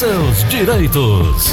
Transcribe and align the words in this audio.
seus 0.00 0.48
direitos. 0.48 1.52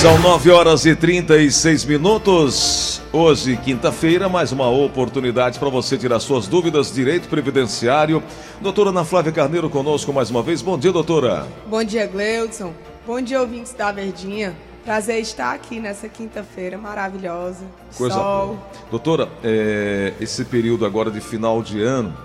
São 0.00 0.18
9 0.20 0.50
horas 0.50 0.86
e 0.86 0.96
36 0.96 1.84
minutos. 1.84 3.02
Hoje, 3.12 3.54
quinta-feira, 3.58 4.30
mais 4.30 4.50
uma 4.50 4.70
oportunidade 4.70 5.58
para 5.58 5.68
você 5.68 5.98
tirar 5.98 6.20
suas 6.20 6.46
dúvidas. 6.46 6.90
Direito 6.90 7.28
Previdenciário. 7.28 8.22
Doutora 8.62 8.88
Ana 8.88 9.04
Flávia 9.04 9.30
Carneiro 9.30 9.68
conosco 9.68 10.10
mais 10.10 10.30
uma 10.30 10.42
vez. 10.42 10.62
Bom 10.62 10.78
dia, 10.78 10.90
doutora. 10.90 11.46
Bom 11.66 11.84
dia, 11.84 12.06
Gleudson. 12.06 12.72
Bom 13.06 13.20
dia, 13.20 13.42
ouvintes 13.42 13.74
da 13.74 13.92
Verdinha. 13.92 14.56
Prazer 14.82 15.20
estar 15.20 15.52
aqui 15.52 15.78
nessa 15.78 16.08
quinta-feira 16.08 16.78
maravilhosa. 16.78 17.66
Coisa 17.94 18.14
Sol. 18.14 18.46
boa. 18.46 18.58
Doutora, 18.90 19.28
é, 19.44 20.14
esse 20.18 20.46
período 20.46 20.86
agora 20.86 21.10
de 21.10 21.20
final 21.20 21.62
de 21.62 21.82
ano 21.82 22.16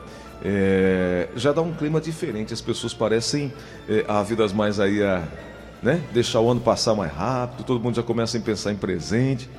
é, 0.49 1.27
já 1.35 1.51
dá 1.51 1.61
um 1.61 1.73
clima 1.73 1.99
diferente. 1.99 2.53
As 2.53 2.61
pessoas 2.61 2.93
parecem 2.93 3.51
é, 3.89 4.05
ávidas 4.07 4.53
mais 4.53 4.79
aí 4.79 5.03
a 5.03 5.21
né, 5.83 6.01
deixar 6.13 6.39
o 6.39 6.49
ano 6.49 6.61
passar 6.61 6.95
mais 6.95 7.11
rápido. 7.11 7.65
Todo 7.65 7.83
mundo 7.83 7.95
já 7.95 8.03
começa 8.03 8.37
a 8.37 8.41
pensar 8.41 8.71
em 8.71 8.77
presente. 8.77 9.49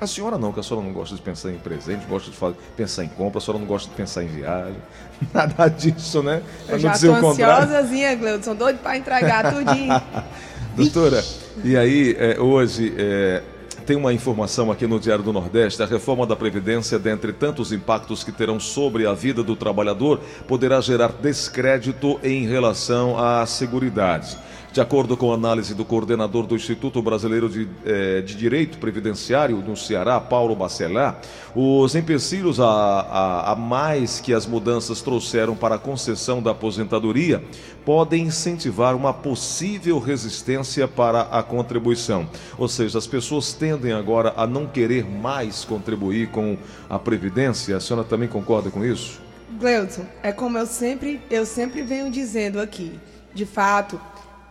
A 0.00 0.06
senhora 0.06 0.38
não, 0.38 0.52
que 0.52 0.60
a 0.60 0.62
senhora 0.62 0.86
não 0.86 0.92
gosta 0.92 1.16
de 1.16 1.22
pensar 1.22 1.50
em 1.50 1.56
presente, 1.56 2.04
gosta 2.06 2.30
de 2.30 2.36
fazer, 2.36 2.56
pensar 2.76 3.02
em 3.02 3.08
compra, 3.08 3.38
a 3.38 3.40
senhora 3.40 3.58
não 3.58 3.66
gosta 3.66 3.88
de 3.88 3.96
pensar 3.96 4.22
em 4.22 4.28
viagem. 4.28 4.76
Nada 5.34 5.68
disso, 5.68 6.22
né? 6.22 6.42
Pra 6.66 6.76
Eu 6.76 6.78
já 6.78 6.92
contrário. 7.20 7.64
ansiosazinha, 7.64 8.14
Gleudson. 8.14 8.54
Doido 8.54 8.78
pra 8.78 8.96
entregar 8.96 9.52
tudinho. 9.52 10.00
Doutora, 10.76 11.24
e 11.64 11.76
aí, 11.76 12.14
é, 12.18 12.38
hoje, 12.38 12.94
é, 12.98 13.42
tem 13.86 13.96
uma 13.96 14.12
informação 14.12 14.70
aqui 14.72 14.86
no 14.86 14.98
Diário 14.98 15.22
do 15.22 15.32
Nordeste: 15.32 15.82
a 15.82 15.86
reforma 15.86 16.26
da 16.26 16.34
Previdência, 16.34 16.98
dentre 16.98 17.32
tantos 17.32 17.72
impactos 17.72 18.24
que 18.24 18.32
terão 18.32 18.58
sobre 18.58 19.06
a 19.06 19.14
vida 19.14 19.42
do 19.42 19.54
trabalhador, 19.54 20.20
poderá 20.48 20.80
gerar 20.80 21.12
descrédito 21.12 22.18
em 22.22 22.46
relação 22.46 23.16
à 23.16 23.46
seguridade. 23.46 24.36
De 24.76 24.80
acordo 24.82 25.16
com 25.16 25.32
a 25.32 25.34
análise 25.34 25.72
do 25.72 25.86
coordenador 25.86 26.46
do 26.46 26.54
Instituto 26.54 27.00
Brasileiro 27.00 27.48
de, 27.48 27.66
eh, 27.86 28.20
de 28.20 28.34
Direito 28.34 28.76
Previdenciário 28.76 29.56
no 29.66 29.74
Ceará, 29.74 30.20
Paulo 30.20 30.54
Bacelar, 30.54 31.18
os 31.54 31.94
empecilhos 31.94 32.60
a, 32.60 32.66
a, 32.66 33.52
a 33.52 33.56
mais 33.56 34.20
que 34.20 34.34
as 34.34 34.44
mudanças 34.44 35.00
trouxeram 35.00 35.56
para 35.56 35.76
a 35.76 35.78
concessão 35.78 36.42
da 36.42 36.50
aposentadoria 36.50 37.42
podem 37.86 38.24
incentivar 38.24 38.94
uma 38.94 39.14
possível 39.14 39.98
resistência 39.98 40.86
para 40.86 41.22
a 41.22 41.42
contribuição. 41.42 42.28
Ou 42.58 42.68
seja, 42.68 42.98
as 42.98 43.06
pessoas 43.06 43.54
tendem 43.54 43.94
agora 43.94 44.34
a 44.36 44.46
não 44.46 44.66
querer 44.66 45.06
mais 45.06 45.64
contribuir 45.64 46.28
com 46.28 46.54
a 46.86 46.98
Previdência. 46.98 47.78
A 47.78 47.80
senhora 47.80 48.06
também 48.06 48.28
concorda 48.28 48.68
com 48.68 48.84
isso? 48.84 49.22
Gleudson, 49.58 50.04
é 50.22 50.32
como 50.32 50.58
eu 50.58 50.66
sempre, 50.66 51.18
eu 51.30 51.46
sempre 51.46 51.80
venho 51.80 52.10
dizendo 52.10 52.60
aqui. 52.60 53.00
De 53.34 53.46
fato, 53.46 54.00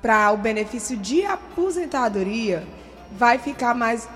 para 0.05 0.31
o 0.31 0.37
benefício 0.37 0.95
de 0.95 1.25
aposentadoria, 1.25 2.63
vai 3.17 3.39
ficar 3.39 3.73
mais. 3.73 4.07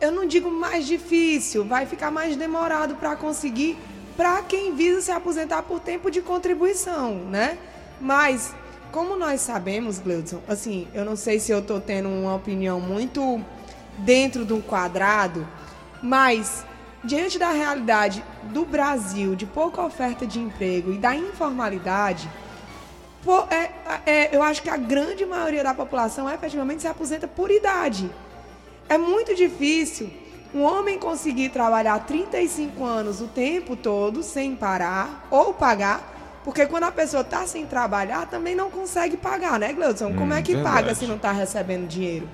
Eu 0.00 0.10
não 0.10 0.26
digo 0.26 0.50
mais 0.50 0.84
difícil, 0.84 1.64
vai 1.64 1.86
ficar 1.86 2.10
mais 2.10 2.34
demorado 2.34 2.96
para 2.96 3.14
conseguir 3.14 3.78
para 4.16 4.42
quem 4.42 4.74
visa 4.74 5.00
se 5.00 5.12
aposentar 5.12 5.62
por 5.62 5.78
tempo 5.78 6.10
de 6.10 6.20
contribuição, 6.20 7.14
né? 7.30 7.56
Mas, 8.00 8.52
como 8.90 9.16
nós 9.16 9.42
sabemos, 9.42 10.00
Gleudson, 10.00 10.42
assim, 10.48 10.88
eu 10.92 11.04
não 11.04 11.14
sei 11.14 11.38
se 11.38 11.52
eu 11.52 11.60
estou 11.60 11.80
tendo 11.80 12.08
uma 12.08 12.34
opinião 12.34 12.80
muito 12.80 13.40
dentro 13.98 14.44
de 14.44 14.54
um 14.54 14.60
quadrado, 14.60 15.46
mas 16.02 16.64
diante 17.04 17.38
da 17.38 17.52
realidade 17.52 18.24
do 18.52 18.64
Brasil, 18.64 19.36
de 19.36 19.46
pouca 19.46 19.82
oferta 19.82 20.26
de 20.26 20.40
emprego 20.40 20.92
e 20.92 20.98
da 20.98 21.14
informalidade, 21.14 22.28
pô, 23.28 23.44
é- 23.50 23.70
é- 24.06 24.34
eu 24.34 24.42
acho 24.42 24.62
que 24.62 24.70
a 24.70 24.76
grande 24.78 25.26
maioria 25.26 25.62
da 25.62 25.74
população 25.74 26.30
efetivamente 26.30 26.80
se 26.80 26.88
aposenta 26.88 27.28
por 27.28 27.50
idade. 27.50 28.10
É 28.88 28.96
muito 28.96 29.34
difícil 29.34 30.08
um 30.54 30.62
homem 30.62 30.98
conseguir 30.98 31.50
trabalhar 31.50 32.06
35 32.06 32.82
anos 32.82 33.20
o 33.20 33.26
tempo 33.26 33.76
todo 33.76 34.22
sem 34.22 34.56
parar 34.56 35.26
ou 35.30 35.52
pagar, 35.52 36.40
porque 36.42 36.64
quando 36.64 36.84
a 36.84 36.90
pessoa 36.90 37.20
está 37.20 37.46
sem 37.46 37.66
trabalhar 37.66 38.26
também 38.28 38.54
não 38.54 38.70
consegue 38.70 39.18
pagar, 39.18 39.58
né, 39.58 39.74
Gleudson? 39.74 40.14
Como 40.14 40.32
é 40.32 40.40
que 40.40 40.54
paga 40.56 40.76
verdade. 40.76 40.98
se 40.98 41.06
não 41.06 41.16
está 41.16 41.30
recebendo 41.30 41.86
dinheiro? 41.86 42.26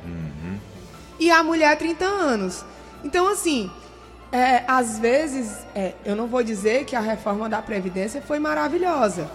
E 1.19 1.29
a 1.29 1.43
mulher 1.43 1.77
30 1.77 2.05
anos. 2.05 2.65
Então, 3.03 3.27
assim, 3.27 3.69
é, 4.31 4.63
às 4.69 4.97
vezes, 5.01 5.57
é, 5.75 5.95
eu 6.05 6.15
não 6.15 6.29
vou 6.29 6.45
dizer 6.45 6.85
que 6.85 6.95
a 6.95 7.01
reforma 7.01 7.49
da 7.49 7.61
Previdência 7.61 8.23
foi 8.23 8.39
maravilhosa. 8.39 9.29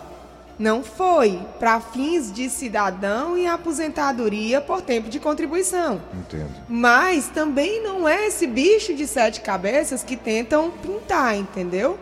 Não 0.60 0.84
foi. 0.84 1.40
Para 1.58 1.80
fins 1.80 2.30
de 2.34 2.50
cidadão 2.50 3.38
e 3.38 3.48
aposentadoria 3.48 4.60
por 4.60 4.82
tempo 4.82 5.08
de 5.08 5.18
contribuição. 5.18 6.02
Entendo. 6.14 6.54
Mas 6.68 7.30
também 7.30 7.82
não 7.82 8.08
é 8.08 8.28
esse 8.28 8.46
bicho 8.46 8.94
de 8.94 9.08
sete 9.08 9.40
cabeças 9.40 10.04
que 10.04 10.18
tentam 10.18 10.70
pintar, 10.70 11.38
entendeu? 11.38 11.98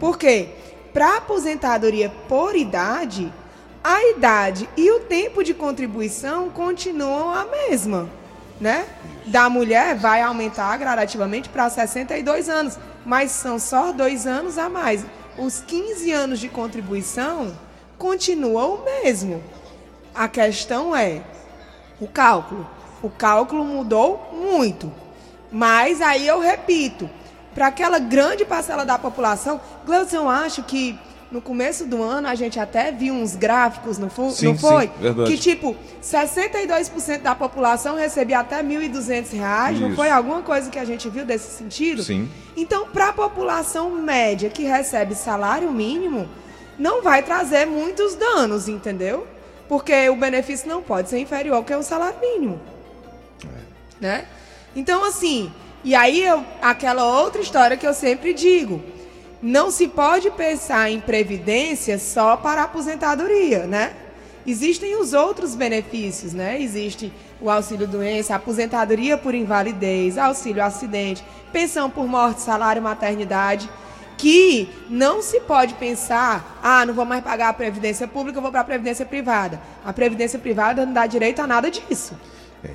Por 0.00 0.18
quê? 0.18 0.48
Para 0.92 1.18
aposentadoria 1.18 2.10
por 2.28 2.56
idade, 2.56 3.32
a 3.84 4.10
idade 4.10 4.68
e 4.76 4.90
o 4.90 5.00
tempo 5.00 5.44
de 5.44 5.54
contribuição 5.54 6.50
continuam 6.50 7.30
a 7.30 7.44
mesma, 7.44 8.10
né? 8.60 8.84
Da 9.26 9.48
mulher 9.48 9.96
vai 9.96 10.20
aumentar 10.20 10.76
gradativamente 10.76 11.48
para 11.48 11.70
62 11.70 12.48
anos, 12.48 12.78
mas 13.06 13.30
são 13.30 13.60
só 13.60 13.92
dois 13.92 14.26
anos 14.26 14.58
a 14.58 14.68
mais. 14.68 15.06
Os 15.38 15.60
15 15.60 16.10
anos 16.10 16.40
de 16.40 16.48
contribuição 16.48 17.52
continuam 18.06 18.74
o 18.74 18.84
mesmo. 18.84 19.40
A 20.12 20.26
questão 20.26 20.94
é 20.94 21.22
o 22.00 22.08
cálculo. 22.08 22.68
O 23.00 23.08
cálculo 23.08 23.64
mudou 23.64 24.28
muito. 24.32 24.92
Mas 25.52 26.00
aí 26.02 26.26
eu 26.26 26.40
repito, 26.40 27.08
para 27.54 27.68
aquela 27.68 28.00
grande 28.00 28.44
parcela 28.44 28.84
da 28.84 28.98
população, 28.98 29.60
Gleudson, 29.86 30.16
eu 30.16 30.28
acho 30.28 30.64
que 30.64 30.98
no 31.30 31.40
começo 31.40 31.86
do 31.86 32.02
ano 32.02 32.26
a 32.26 32.34
gente 32.34 32.58
até 32.58 32.90
viu 32.90 33.14
uns 33.14 33.36
gráficos, 33.36 33.98
não, 33.98 34.10
fu- 34.10 34.32
Sim, 34.32 34.46
não 34.48 34.58
foi? 34.58 34.86
sim, 34.88 34.92
verdade. 35.00 35.30
Que 35.30 35.38
tipo, 35.38 35.76
62% 36.02 37.22
da 37.22 37.34
população 37.36 37.94
recebia 37.96 38.40
até 38.40 38.62
1.200 38.64 39.32
reais, 39.32 39.80
não 39.80 39.94
foi 39.94 40.10
alguma 40.10 40.42
coisa 40.42 40.68
que 40.70 40.78
a 40.78 40.84
gente 40.84 41.08
viu 41.08 41.24
desse 41.24 41.56
sentido? 41.56 42.02
Sim. 42.02 42.28
Então, 42.56 42.86
para 42.88 43.08
a 43.10 43.12
população 43.12 43.90
média 43.90 44.50
que 44.50 44.64
recebe 44.64 45.14
salário 45.14 45.70
mínimo, 45.70 46.28
não 46.82 47.00
vai 47.00 47.22
trazer 47.22 47.64
muitos 47.64 48.16
danos, 48.16 48.66
entendeu? 48.66 49.24
Porque 49.68 50.08
o 50.08 50.16
benefício 50.16 50.68
não 50.68 50.82
pode 50.82 51.08
ser 51.08 51.20
inferior 51.20 51.54
ao 51.54 51.64
que 51.64 51.72
é 51.72 51.76
o 51.76 51.82
salário 51.82 52.18
mínimo. 52.20 52.60
Né? 54.00 54.26
Então, 54.74 55.04
assim, 55.04 55.52
e 55.84 55.94
aí 55.94 56.24
eu, 56.24 56.44
aquela 56.60 57.04
outra 57.04 57.40
história 57.40 57.76
que 57.76 57.86
eu 57.86 57.94
sempre 57.94 58.34
digo. 58.34 58.82
Não 59.40 59.70
se 59.70 59.86
pode 59.86 60.28
pensar 60.32 60.90
em 60.90 60.98
previdência 61.00 62.00
só 62.00 62.36
para 62.36 62.64
aposentadoria, 62.64 63.64
né? 63.64 63.92
Existem 64.44 64.96
os 64.96 65.12
outros 65.12 65.54
benefícios, 65.54 66.32
né? 66.32 66.60
Existe 66.60 67.12
o 67.40 67.48
auxílio 67.48 67.86
doença, 67.86 68.34
aposentadoria 68.34 69.16
por 69.16 69.36
invalidez, 69.36 70.18
auxílio 70.18 70.64
acidente, 70.64 71.24
pensão 71.52 71.88
por 71.88 72.08
morte, 72.08 72.40
salário 72.40 72.82
maternidade, 72.82 73.70
que 74.22 74.68
não 74.88 75.20
se 75.20 75.40
pode 75.40 75.74
pensar, 75.74 76.60
ah, 76.62 76.86
não 76.86 76.94
vou 76.94 77.04
mais 77.04 77.24
pagar 77.24 77.48
a 77.48 77.52
previdência 77.52 78.06
pública, 78.06 78.38
eu 78.38 78.42
vou 78.42 78.52
para 78.52 78.60
a 78.60 78.64
previdência 78.64 79.04
privada. 79.04 79.60
A 79.84 79.92
previdência 79.92 80.38
privada 80.38 80.86
não 80.86 80.92
dá 80.92 81.08
direito 81.08 81.42
a 81.42 81.46
nada 81.46 81.68
disso. 81.68 82.14
É, 82.62 82.70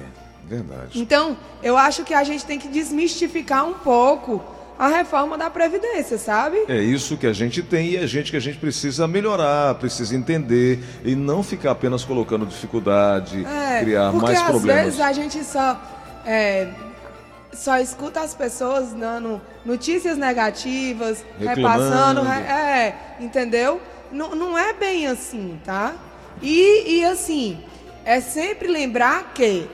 verdade. 0.45 0.99
Então, 1.01 1.37
eu 1.63 1.77
acho 1.77 2.03
que 2.03 2.13
a 2.13 2.21
gente 2.25 2.43
tem 2.45 2.59
que 2.59 2.67
desmistificar 2.67 3.65
um 3.65 3.75
pouco 3.75 4.43
a 4.77 4.89
reforma 4.89 5.37
da 5.37 5.49
Previdência, 5.49 6.17
sabe? 6.17 6.57
É 6.67 6.81
isso 6.81 7.15
que 7.15 7.25
a 7.25 7.31
gente 7.31 7.63
tem 7.63 7.91
e 7.91 7.95
é 7.97 8.05
gente 8.05 8.29
que 8.29 8.35
a 8.35 8.41
gente 8.41 8.57
precisa 8.57 9.07
melhorar, 9.07 9.73
precisa 9.75 10.17
entender 10.17 10.83
e 11.05 11.15
não 11.15 11.41
ficar 11.41 11.71
apenas 11.71 12.03
colocando 12.03 12.45
dificuldade, 12.45 13.45
É, 13.45 13.79
criar 13.79 14.11
porque 14.11 14.25
mais 14.25 14.39
às 14.41 14.47
problemas. 14.49 14.83
vezes 14.83 14.99
a 14.99 15.13
gente 15.13 15.43
só 15.45 15.81
é, 16.25 16.67
só 17.57 17.77
escuta 17.79 18.21
as 18.21 18.33
pessoas 18.33 18.93
dando 18.93 19.41
notícias 19.65 20.17
negativas, 20.17 21.25
Reclamando. 21.39 21.81
repassando, 21.83 22.21
re- 22.21 22.41
é, 22.43 22.95
entendeu? 23.19 23.81
Não, 24.11 24.35
não 24.35 24.57
é 24.57 24.73
bem 24.73 25.07
assim, 25.07 25.59
tá? 25.65 25.95
E, 26.41 26.99
e 26.99 27.05
assim, 27.05 27.59
é 28.05 28.21
sempre 28.21 28.67
lembrar 28.67 29.31
que 29.33 29.67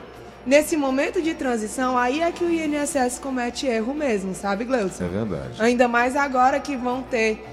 nesse 0.45 0.75
momento 0.77 1.21
de 1.21 1.33
transição, 1.33 1.97
aí 1.97 2.21
é 2.21 2.31
que 2.31 2.43
o 2.43 2.49
INSS 2.51 3.19
comete 3.19 3.67
erro 3.67 3.93
mesmo, 3.93 4.33
sabe, 4.33 4.63
Gleudson? 4.65 5.03
É 5.03 5.07
verdade. 5.07 5.61
Ainda 5.61 5.87
mais 5.87 6.15
agora 6.15 6.59
que 6.59 6.75
vão 6.75 7.01
ter 7.03 7.45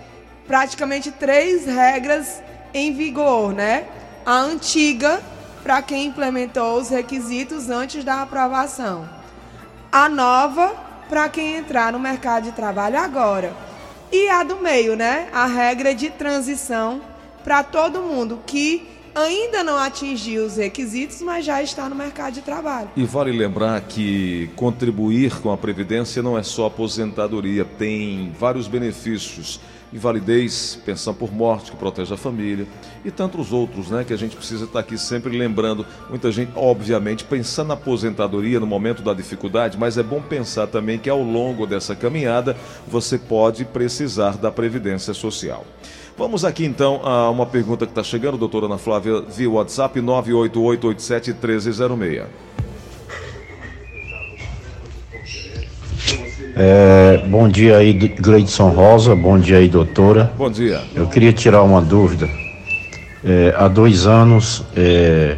praticamente 0.47 1.11
três 1.11 1.67
regras 1.67 2.41
em 2.73 2.93
vigor, 2.93 3.53
né? 3.53 3.85
A 4.25 4.39
antiga, 4.39 5.21
para 5.63 5.83
quem 5.83 6.07
implementou 6.07 6.79
os 6.79 6.89
requisitos 6.89 7.69
antes 7.69 8.05
da 8.05 8.23
aprovação. 8.23 9.09
A 9.93 10.09
nova, 10.09 10.69
para 11.09 11.29
quem 11.29 11.57
entrar 11.57 11.93
no 11.93 11.99
mercado 11.99 12.45
de 12.45 12.53
trabalho 12.53 12.97
agora. 12.97 13.53
E 14.13 14.29
a 14.29 14.45
do 14.45 14.57
meio, 14.57 14.95
né? 14.95 15.29
A 15.33 15.47
regra 15.47 15.95
de 15.95 16.11
transição 16.11 17.01
para 17.43 17.65
todo 17.65 18.01
mundo 18.01 18.39
que 18.47 18.87
ainda 19.15 19.65
não 19.65 19.77
atingiu 19.77 20.47
os 20.47 20.57
requisitos, 20.57 21.21
mas 21.23 21.45
já 21.45 21.61
está 21.61 21.89
no 21.89 21.97
mercado 21.97 22.35
de 22.35 22.41
trabalho. 22.41 22.91
E 22.97 23.05
vale 23.05 23.33
lembrar 23.33 23.81
que 23.81 24.49
contribuir 24.55 25.41
com 25.41 25.51
a 25.51 25.57
Previdência 25.57 26.23
não 26.23 26.39
é 26.39 26.43
só 26.43 26.67
aposentadoria, 26.67 27.65
tem 27.65 28.33
vários 28.39 28.69
benefícios. 28.69 29.61
Invalidez, 29.93 30.79
pensão 30.85 31.13
por 31.13 31.33
morte, 31.33 31.73
que 31.73 31.77
protege 31.77 32.15
a 32.15 32.17
família, 32.17 32.67
e 33.05 33.11
tantos 33.11 33.53
outros, 33.53 33.91
né? 33.91 34.05
Que 34.05 34.13
a 34.13 34.17
gente 34.17 34.37
precisa 34.37 34.65
estar 34.65 34.81
aqui 34.81 34.97
sempre 34.97 35.37
lembrando. 35.37 35.85
Muita 36.09 36.31
gente, 36.31 36.53
obviamente, 36.55 37.25
pensando 37.25 37.69
na 37.69 37.75
aposentadoria 37.75 38.61
no 38.61 38.67
momento 38.67 39.03
da 39.03 39.13
dificuldade, 39.13 39.77
mas 39.79 39.99
é 39.99 40.03
bom 40.03 40.21
pensar 40.21 40.69
também 40.69 40.99
que 40.99 41.11
ao 41.11 41.23
longo 41.23 41.67
dessa 41.67 41.97
caminhada 41.97 42.57
você 42.87 43.19
pode 43.19 43.65
precisar 43.65 44.37
da 44.37 44.51
Previdência 44.51 45.13
Social. 45.13 45.67
Vamos 46.17 46.45
aqui 46.45 46.65
então 46.65 47.01
a 47.03 47.31
uma 47.31 47.47
pergunta 47.47 47.87
que 47.87 47.93
está 47.93 48.03
chegando, 48.03 48.37
doutora 48.37 48.67
Ana 48.67 48.79
Flávia, 48.79 49.23
via 49.23 49.51
WhatsApp 49.51 50.01
988871306. 50.01 52.27
É, 56.57 57.19
bom 57.29 57.49
dia 57.49 57.77
aí, 57.77 57.93
Gleidson 57.93 58.71
Rosa. 58.71 59.15
Bom 59.15 59.39
dia 59.39 59.59
aí, 59.59 59.69
doutora. 59.69 60.33
Bom 60.37 60.51
dia. 60.51 60.81
Eu 60.95 61.07
queria 61.07 61.33
tirar 61.33 61.63
uma 61.63 61.81
dúvida. 61.81 62.29
É, 63.25 63.55
há 63.57 63.69
dois 63.69 64.07
anos 64.07 64.65
é, 64.75 65.37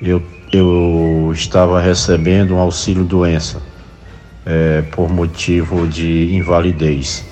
eu, 0.00 0.22
eu 0.52 1.30
estava 1.34 1.80
recebendo 1.80 2.54
um 2.54 2.58
auxílio 2.58 3.04
doença 3.04 3.60
é, 4.46 4.82
por 4.92 5.10
motivo 5.10 5.86
de 5.88 6.32
invalidez. 6.34 7.24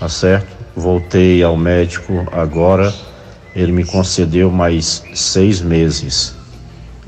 Tá 0.00 0.08
certo? 0.08 0.48
Voltei 0.74 1.42
ao 1.42 1.56
médico 1.56 2.26
agora. 2.32 2.92
Ele 3.54 3.70
me 3.70 3.84
concedeu 3.84 4.50
mais 4.50 5.04
seis 5.12 5.60
meses 5.60 6.34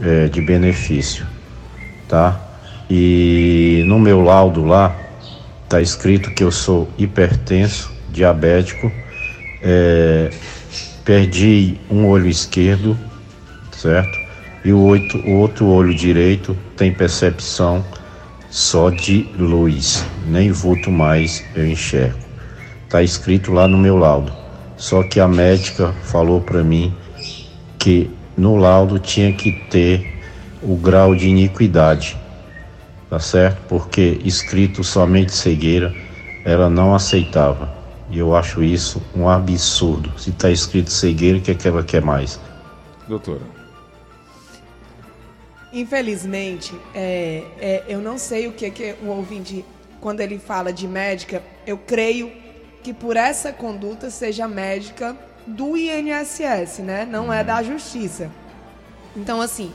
é, 0.00 0.28
de 0.28 0.40
benefício, 0.40 1.26
tá? 2.06 2.40
E 2.88 3.82
no 3.86 3.98
meu 3.98 4.20
laudo 4.20 4.64
lá 4.64 5.05
Está 5.66 5.80
escrito 5.80 6.30
que 6.30 6.44
eu 6.44 6.52
sou 6.52 6.88
hipertenso, 6.96 7.90
diabético, 8.08 8.90
é, 9.60 10.30
perdi 11.04 11.74
um 11.90 12.06
olho 12.06 12.28
esquerdo, 12.28 12.96
certo? 13.72 14.16
E 14.64 14.72
o, 14.72 14.78
o 14.78 15.32
outro 15.32 15.66
olho 15.66 15.92
direito 15.92 16.56
tem 16.76 16.92
percepção 16.92 17.84
só 18.48 18.90
de 18.90 19.28
luz, 19.36 20.06
nem 20.28 20.52
vulto 20.52 20.88
mais 20.88 21.44
eu 21.56 21.66
enxergo. 21.66 22.20
Está 22.84 23.02
escrito 23.02 23.52
lá 23.52 23.66
no 23.66 23.76
meu 23.76 23.96
laudo. 23.96 24.32
Só 24.76 25.02
que 25.02 25.18
a 25.18 25.26
médica 25.26 25.92
falou 26.04 26.40
para 26.40 26.62
mim 26.62 26.94
que 27.76 28.08
no 28.36 28.54
laudo 28.54 29.00
tinha 29.00 29.32
que 29.32 29.50
ter 29.68 30.14
o 30.62 30.76
grau 30.76 31.12
de 31.16 31.26
iniquidade 31.26 32.16
tá 33.08 33.18
certo? 33.18 33.60
Porque 33.68 34.20
escrito 34.24 34.82
somente 34.82 35.32
cegueira, 35.32 35.94
ela 36.44 36.68
não 36.68 36.94
aceitava. 36.94 37.74
E 38.10 38.18
eu 38.18 38.36
acho 38.36 38.62
isso 38.62 39.02
um 39.14 39.28
absurdo. 39.28 40.16
Se 40.18 40.30
está 40.30 40.50
escrito 40.50 40.90
cegueira, 40.90 41.38
o 41.38 41.40
que, 41.40 41.50
é 41.50 41.54
que 41.54 41.66
ela 41.66 41.82
quer 41.82 42.02
mais? 42.02 42.38
Doutora. 43.08 43.42
Infelizmente, 45.72 46.74
é, 46.94 47.42
é, 47.58 47.84
eu 47.88 48.00
não 48.00 48.16
sei 48.16 48.46
o 48.46 48.52
que, 48.52 48.70
que 48.70 48.94
o 49.02 49.08
ouvinte, 49.08 49.64
quando 50.00 50.20
ele 50.20 50.38
fala 50.38 50.72
de 50.72 50.86
médica, 50.86 51.42
eu 51.66 51.76
creio 51.76 52.32
que 52.82 52.94
por 52.94 53.16
essa 53.16 53.52
conduta 53.52 54.08
seja 54.08 54.46
médica 54.46 55.16
do 55.46 55.76
INSS, 55.76 56.78
né? 56.78 57.04
Não 57.04 57.32
é 57.32 57.42
da 57.42 57.62
justiça. 57.62 58.30
Então, 59.16 59.40
assim, 59.40 59.72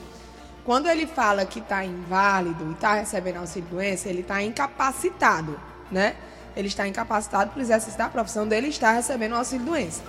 quando 0.63 0.87
ele 0.87 1.07
fala 1.07 1.45
que 1.45 1.59
está 1.59 1.83
inválido 1.83 2.69
e 2.69 2.73
está 2.73 2.95
recebendo 2.95 3.37
auxílio 3.37 3.67
doença, 3.69 4.09
ele 4.09 4.21
está 4.21 4.41
incapacitado, 4.41 5.59
né? 5.91 6.15
Ele 6.55 6.67
está 6.67 6.87
incapacitado 6.87 7.51
por 7.51 7.61
exercício 7.61 7.97
da 7.97 8.09
profissão 8.09 8.47
dele 8.47 8.67
está 8.67 8.91
recebendo 8.91 9.35
auxílio 9.35 9.65
doença. 9.65 10.01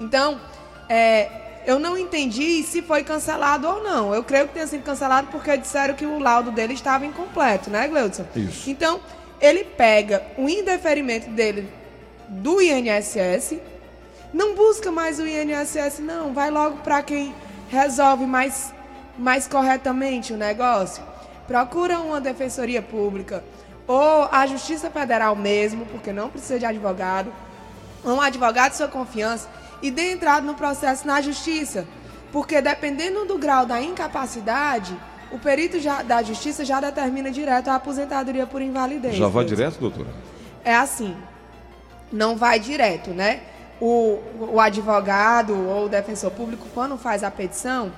Então, 0.00 0.40
é, 0.88 1.62
eu 1.66 1.78
não 1.78 1.98
entendi 1.98 2.62
se 2.62 2.82
foi 2.82 3.02
cancelado 3.02 3.66
ou 3.66 3.82
não. 3.82 4.14
Eu 4.14 4.22
creio 4.22 4.46
que 4.48 4.54
tenha 4.54 4.66
sido 4.66 4.82
cancelado 4.82 5.28
porque 5.30 5.56
disseram 5.56 5.94
que 5.94 6.06
o 6.06 6.18
laudo 6.18 6.50
dele 6.50 6.74
estava 6.74 7.04
incompleto, 7.04 7.70
né, 7.70 7.88
Gleudson? 7.88 8.24
Isso. 8.36 8.70
Então, 8.70 9.00
ele 9.40 9.64
pega 9.64 10.22
o 10.38 10.48
indeferimento 10.48 11.28
dele 11.30 11.68
do 12.28 12.60
INSS, 12.60 13.58
não 14.32 14.54
busca 14.54 14.90
mais 14.90 15.18
o 15.18 15.26
INSS, 15.26 15.98
não, 16.00 16.32
vai 16.32 16.50
logo 16.50 16.78
para 16.78 17.02
quem 17.02 17.34
resolve 17.68 18.26
mais 18.26 18.72
mais 19.18 19.46
corretamente 19.46 20.32
o 20.32 20.36
negócio, 20.36 21.02
procura 21.46 21.98
uma 22.00 22.20
defensoria 22.20 22.82
pública 22.82 23.44
ou 23.86 24.28
a 24.32 24.46
Justiça 24.46 24.90
Federal 24.90 25.36
mesmo, 25.36 25.84
porque 25.86 26.12
não 26.12 26.28
precisa 26.28 26.58
de 26.58 26.66
advogado, 26.66 27.32
um 28.04 28.20
advogado 28.20 28.72
de 28.72 28.78
sua 28.78 28.88
confiança 28.88 29.48
e 29.82 29.90
dê 29.90 30.12
entrada 30.12 30.46
no 30.46 30.54
processo 30.54 31.06
na 31.06 31.20
Justiça, 31.20 31.86
porque 32.32 32.60
dependendo 32.60 33.24
do 33.26 33.38
grau 33.38 33.66
da 33.66 33.80
incapacidade, 33.80 34.96
o 35.30 35.38
perito 35.38 35.78
já, 35.80 36.02
da 36.02 36.22
Justiça 36.22 36.64
já 36.64 36.80
determina 36.80 37.30
direto 37.30 37.68
a 37.68 37.74
aposentadoria 37.74 38.46
por 38.46 38.62
invalidez. 38.62 39.16
Já 39.16 39.28
vai 39.28 39.44
direto, 39.44 39.78
doutora? 39.78 40.08
É 40.64 40.74
assim, 40.74 41.14
não 42.12 42.36
vai 42.36 42.58
direto, 42.58 43.10
né? 43.10 43.40
O, 43.80 44.20
o 44.52 44.60
advogado 44.60 45.54
ou 45.68 45.86
o 45.86 45.88
defensor 45.88 46.30
público, 46.30 46.66
quando 46.72 46.96
faz 46.96 47.24
a 47.24 47.30
petição, 47.30 47.92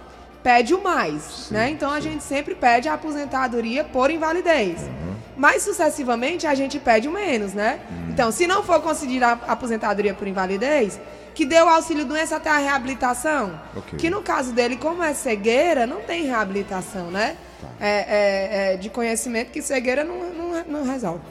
pede 0.46 0.74
o 0.74 0.80
mais, 0.80 1.22
sim, 1.22 1.54
né? 1.54 1.70
Então 1.70 1.90
sim. 1.90 1.96
a 1.96 2.00
gente 2.00 2.22
sempre 2.22 2.54
pede 2.54 2.88
a 2.88 2.94
aposentadoria 2.94 3.82
por 3.82 4.12
invalidez. 4.12 4.80
Uhum. 4.80 5.16
Mas 5.36 5.64
sucessivamente 5.64 6.46
a 6.46 6.54
gente 6.54 6.78
pede 6.78 7.08
o 7.08 7.10
menos, 7.10 7.52
né? 7.52 7.80
Uhum. 7.90 8.10
Então, 8.10 8.30
se 8.30 8.46
não 8.46 8.62
for 8.62 8.80
concedida 8.80 9.26
a 9.26 9.32
aposentadoria 9.32 10.14
por 10.14 10.28
invalidez, 10.28 11.00
que 11.34 11.44
dê 11.44 11.60
o 11.60 11.68
auxílio 11.68 12.04
doença 12.04 12.36
até 12.36 12.48
a 12.48 12.58
reabilitação. 12.58 13.60
Okay. 13.76 13.98
Que 13.98 14.08
no 14.08 14.22
caso 14.22 14.52
dele, 14.52 14.76
como 14.76 15.02
é 15.02 15.12
cegueira, 15.14 15.84
não 15.84 16.02
tem 16.02 16.26
reabilitação, 16.26 17.10
né? 17.10 17.36
Tá. 17.60 17.68
É, 17.80 17.90
é, 17.90 18.74
é, 18.74 18.76
de 18.76 18.88
conhecimento 18.88 19.50
que 19.50 19.60
cegueira 19.60 20.04
não, 20.04 20.30
não, 20.32 20.64
não 20.64 20.84
resolve. 20.84 21.24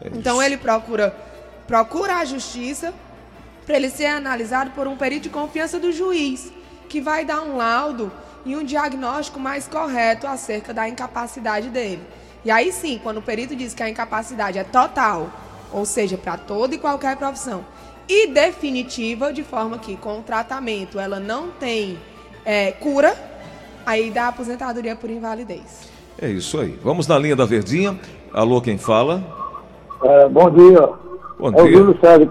É 0.00 0.10
então 0.14 0.40
ele 0.40 0.56
procura, 0.56 1.12
procura 1.66 2.18
a 2.18 2.24
justiça 2.24 2.94
para 3.66 3.74
ele 3.74 3.90
ser 3.90 4.06
analisado 4.06 4.70
por 4.70 4.86
um 4.86 4.96
perito 4.96 5.24
de 5.24 5.30
confiança 5.30 5.80
do 5.80 5.90
juiz, 5.90 6.52
que 6.88 7.00
vai 7.00 7.24
dar 7.24 7.42
um 7.42 7.56
laudo 7.56 8.12
e 8.44 8.56
um 8.56 8.64
diagnóstico 8.64 9.40
mais 9.40 9.66
correto 9.66 10.26
acerca 10.26 10.72
da 10.74 10.88
incapacidade 10.88 11.68
dele. 11.68 12.02
E 12.44 12.50
aí 12.50 12.72
sim, 12.72 13.00
quando 13.02 13.18
o 13.18 13.22
perito 13.22 13.56
diz 13.56 13.72
que 13.72 13.82
a 13.82 13.88
incapacidade 13.88 14.58
é 14.58 14.64
total, 14.64 15.30
ou 15.72 15.84
seja, 15.84 16.18
para 16.18 16.36
toda 16.36 16.74
e 16.74 16.78
qualquer 16.78 17.16
profissão, 17.16 17.64
e 18.08 18.26
definitiva, 18.26 19.32
de 19.32 19.42
forma 19.42 19.78
que 19.78 19.96
com 19.96 20.18
o 20.18 20.22
tratamento 20.22 21.00
ela 21.00 21.18
não 21.18 21.50
tem 21.50 21.98
é, 22.44 22.72
cura, 22.72 23.16
aí 23.86 24.10
dá 24.10 24.28
aposentadoria 24.28 24.94
por 24.94 25.08
invalidez. 25.10 25.88
É 26.20 26.28
isso 26.28 26.60
aí. 26.60 26.78
Vamos 26.82 27.06
na 27.08 27.18
linha 27.18 27.34
da 27.34 27.44
Verdinha. 27.44 27.98
Alô, 28.32 28.60
quem 28.60 28.76
fala? 28.78 29.22
É, 30.02 30.28
bom 30.28 30.50
dia. 30.50 30.88
Bom 31.38 31.50
dia. 31.50 31.60
É 31.60 31.64
o 31.64 31.72
Júlio 31.72 31.98
Sérgio, 32.00 32.26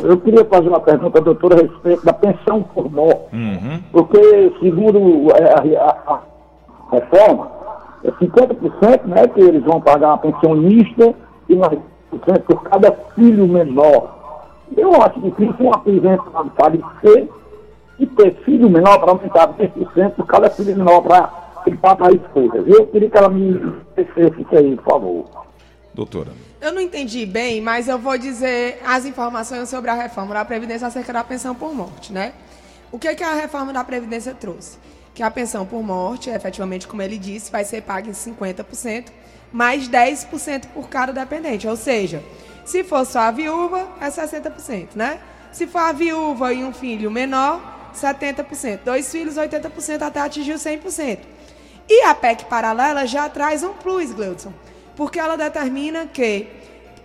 eu 0.00 0.18
queria 0.18 0.44
fazer 0.44 0.68
uma 0.68 0.80
pergunta, 0.80 1.20
doutora, 1.20 1.56
a 1.56 1.62
respeito 1.62 2.04
da 2.04 2.12
pensão 2.12 2.62
por 2.62 2.90
morte. 2.90 3.34
Uhum. 3.34 3.80
Porque, 3.92 4.52
segundo 4.60 5.28
a, 5.32 5.84
a, 5.84 6.14
a 6.14 6.20
reforma, 6.92 7.50
é 8.04 8.10
50% 8.10 9.04
né, 9.06 9.26
que 9.28 9.40
eles 9.40 9.62
vão 9.64 9.80
pagar 9.80 10.08
uma 10.08 10.18
pensionista 10.18 11.14
e 11.48 11.56
mais 11.56 11.78
50% 12.12 12.42
por 12.42 12.62
cada 12.64 12.92
filho 13.14 13.46
menor. 13.46 14.22
Eu 14.76 14.90
acho 15.02 15.20
difícil 15.20 15.66
um 15.66 15.72
aposentado 15.72 16.52
falecer 16.56 17.28
e 17.98 18.06
ter 18.06 18.34
filho 18.44 18.70
menor 18.70 18.98
para 18.98 19.10
aumentar 19.10 19.48
10% 19.54 20.10
por 20.12 20.26
cada 20.26 20.50
filho 20.50 20.76
menor 20.76 21.02
para 21.02 21.30
ele 21.66 21.76
pagar 21.76 22.10
as 22.10 22.32
coisas. 22.32 22.66
Eu 22.66 22.86
queria 22.86 23.08
que 23.08 23.18
ela 23.18 23.28
me 23.28 23.74
dissesse 23.96 24.40
isso 24.40 24.56
aí, 24.56 24.76
por 24.76 24.84
favor. 24.84 25.24
Doutora. 25.94 26.32
Eu 26.58 26.72
não 26.72 26.80
entendi 26.80 27.26
bem, 27.26 27.60
mas 27.60 27.86
eu 27.86 27.98
vou 27.98 28.16
dizer 28.16 28.80
as 28.84 29.04
informações 29.04 29.68
sobre 29.68 29.90
a 29.90 29.94
reforma 29.94 30.32
da 30.32 30.44
Previdência 30.44 30.86
acerca 30.86 31.12
da 31.12 31.22
pensão 31.22 31.54
por 31.54 31.74
morte, 31.74 32.12
né? 32.12 32.32
O 32.90 32.98
que, 32.98 33.14
que 33.14 33.22
a 33.22 33.34
reforma 33.34 33.74
da 33.74 33.84
Previdência 33.84 34.34
trouxe? 34.34 34.78
Que 35.14 35.22
a 35.22 35.30
pensão 35.30 35.66
por 35.66 35.82
morte, 35.82 36.30
efetivamente, 36.30 36.88
como 36.88 37.02
ele 37.02 37.18
disse, 37.18 37.52
vai 37.52 37.64
ser 37.64 37.82
paga 37.82 38.08
em 38.08 38.12
50%, 38.12 39.08
mais 39.52 39.86
10% 39.86 40.68
por 40.68 40.88
cada 40.88 41.12
dependente. 41.12 41.68
Ou 41.68 41.76
seja, 41.76 42.22
se 42.64 42.82
for 42.82 43.04
só 43.04 43.20
a 43.20 43.30
viúva, 43.30 43.86
é 44.00 44.08
60%, 44.08 44.90
né? 44.94 45.20
Se 45.52 45.66
for 45.66 45.80
a 45.80 45.92
viúva 45.92 46.54
e 46.54 46.64
um 46.64 46.72
filho 46.72 47.10
menor, 47.10 47.90
70%. 47.94 48.80
Dois 48.82 49.12
filhos, 49.12 49.34
80% 49.34 50.00
até 50.00 50.20
atingir 50.20 50.54
os 50.54 50.62
100%. 50.62 51.18
E 51.86 52.04
a 52.04 52.14
PEC 52.14 52.46
paralela 52.46 53.06
já 53.06 53.28
traz 53.28 53.62
um 53.62 53.74
plus, 53.74 54.10
Gleudson 54.10 54.54
porque 54.96 55.18
ela 55.18 55.36
determina 55.36 56.06
que 56.06 56.46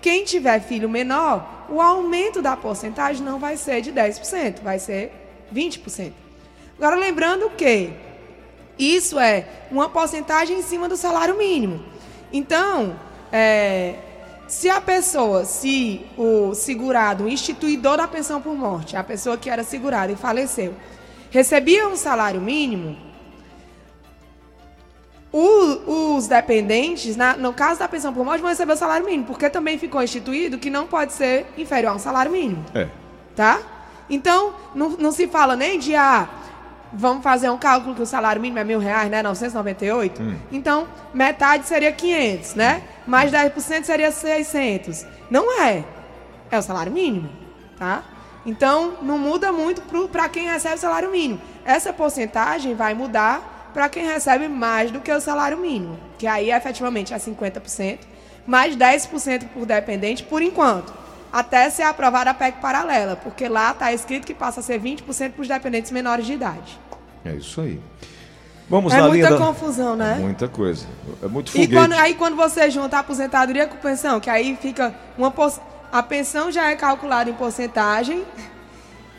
quem 0.01 0.23
tiver 0.23 0.59
filho 0.61 0.89
menor, 0.89 1.65
o 1.69 1.81
aumento 1.81 2.41
da 2.41 2.55
porcentagem 2.55 3.23
não 3.23 3.39
vai 3.39 3.57
ser 3.57 3.81
de 3.81 3.91
10%, 3.91 4.61
vai 4.61 4.79
ser 4.79 5.11
20%. 5.53 6.11
Agora, 6.77 6.95
lembrando 6.95 7.49
que 7.51 7.91
isso 8.77 9.19
é 9.19 9.47
uma 9.71 9.89
porcentagem 9.89 10.59
em 10.59 10.61
cima 10.61 10.87
do 10.87 10.95
salário 10.95 11.35
mínimo. 11.37 11.83
Então, 12.31 12.99
é, 13.31 13.95
se 14.47 14.69
a 14.69 14.79
pessoa, 14.79 15.43
se 15.43 16.05
o 16.17 16.53
segurado, 16.53 17.25
o 17.25 17.29
instituidor 17.29 17.97
da 17.97 18.07
pensão 18.07 18.41
por 18.41 18.55
morte, 18.55 18.95
a 18.95 19.03
pessoa 19.03 19.37
que 19.37 19.49
era 19.49 19.63
segurada 19.63 20.11
e 20.11 20.15
faleceu, 20.15 20.73
recebia 21.29 21.87
um 21.87 21.95
salário 21.95 22.39
mínimo, 22.39 22.95
o- 25.37 26.15
os 26.17 26.27
dependentes, 26.27 27.15
na- 27.15 27.35
no 27.37 27.53
caso 27.53 27.79
da 27.79 27.87
pensão 27.87 28.13
por 28.13 28.23
morte, 28.25 28.41
vão 28.41 28.49
receber 28.49 28.73
o 28.73 28.77
salário 28.77 29.05
mínimo, 29.05 29.25
porque 29.25 29.49
também 29.49 29.77
ficou 29.77 30.01
instituído 30.01 30.57
que 30.57 30.69
não 30.69 30.87
pode 30.87 31.13
ser 31.13 31.45
inferior 31.57 31.91
a 31.91 31.95
um 31.95 31.99
salário 31.99 32.31
mínimo 32.31 32.63
É. 32.73 32.87
tá? 33.35 33.59
Então, 34.09 34.53
não, 34.73 34.89
não 34.91 35.11
se 35.11 35.27
fala 35.27 35.55
nem 35.55 35.77
de, 35.77 35.93
ah, 35.95 36.27
vamos 36.93 37.21
fazer 37.21 37.49
um 37.49 37.57
cálculo 37.57 37.93
que 37.93 38.01
o 38.01 38.05
salário 38.05 38.41
mínimo 38.41 38.57
é 38.59 38.63
mil 38.63 38.79
reais, 38.79 39.11
né? 39.11 39.21
998. 39.21 40.21
Então, 40.51 40.87
metade 41.13 41.67
seria 41.67 41.91
500, 41.91 42.55
né? 42.55 42.81
Mais 43.05 43.29
10% 43.31 43.85
seria 43.85 44.11
600. 44.11 45.05
Não 45.29 45.61
é. 45.61 45.83
É 46.49 46.57
o 46.57 46.61
salário 46.61 46.91
mínimo, 46.91 47.29
tá? 47.77 48.01
Então, 48.45 48.93
não 49.01 49.17
muda 49.17 49.51
muito 49.51 49.81
para 50.09 50.29
quem 50.29 50.45
recebe 50.47 50.75
o 50.75 50.79
salário 50.79 51.11
mínimo. 51.11 51.41
Essa 51.65 51.91
porcentagem 51.91 52.73
vai 52.75 52.93
mudar 52.93 53.56
para 53.77 53.89
quem 53.89 54.07
recebe 54.07 54.47
mais 54.47 54.89
do 54.89 54.99
que 54.99 55.11
o 55.11 55.21
salário 55.21 55.55
mínimo, 55.55 55.99
que 56.17 56.25
aí 56.25 56.49
efetivamente 56.49 57.13
é 57.13 57.17
50%, 57.19 57.99
mais 58.47 58.75
10% 58.75 59.49
por 59.53 59.67
dependente 59.67 60.23
por 60.23 60.41
enquanto 60.41 60.91
até 61.31 61.69
ser 61.69 61.83
aprovada 61.83 62.31
a 62.31 62.33
PEC 62.33 62.59
paralela, 62.59 63.15
porque 63.15 63.47
lá 63.47 63.69
está 63.73 63.93
escrito 63.93 64.25
que 64.25 64.33
passa 64.33 64.61
a 64.61 64.63
ser 64.63 64.81
20% 64.81 65.03
para 65.33 65.41
os 65.43 65.47
dependentes 65.47 65.91
menores 65.91 66.25
de 66.25 66.33
idade. 66.33 66.79
É 67.23 67.33
isso 67.33 67.61
aí. 67.61 67.79
Vamos 68.67 68.91
é 68.91 68.97
na 68.97 69.09
muita 69.09 69.27
linha 69.27 69.29
da- 69.37 69.45
confusão, 69.45 69.95
né? 69.95 70.17
Muita 70.19 70.47
coisa. 70.47 70.87
É 71.21 71.27
muito 71.27 71.49
E 71.49 71.51
foguete. 71.51 71.73
quando, 71.75 71.93
aí 71.93 72.15
quando 72.15 72.35
você 72.35 72.71
junta 72.71 72.97
a 72.97 73.01
aposentadoria 73.01 73.67
com 73.67 73.77
pensão, 73.77 74.19
que 74.19 74.27
aí 74.31 74.57
fica 74.59 74.91
uma 75.15 75.29
por- 75.29 75.53
a 75.91 76.01
pensão 76.01 76.51
já 76.51 76.71
é 76.71 76.75
calculada 76.75 77.29
em 77.29 77.33
porcentagem 77.33 78.25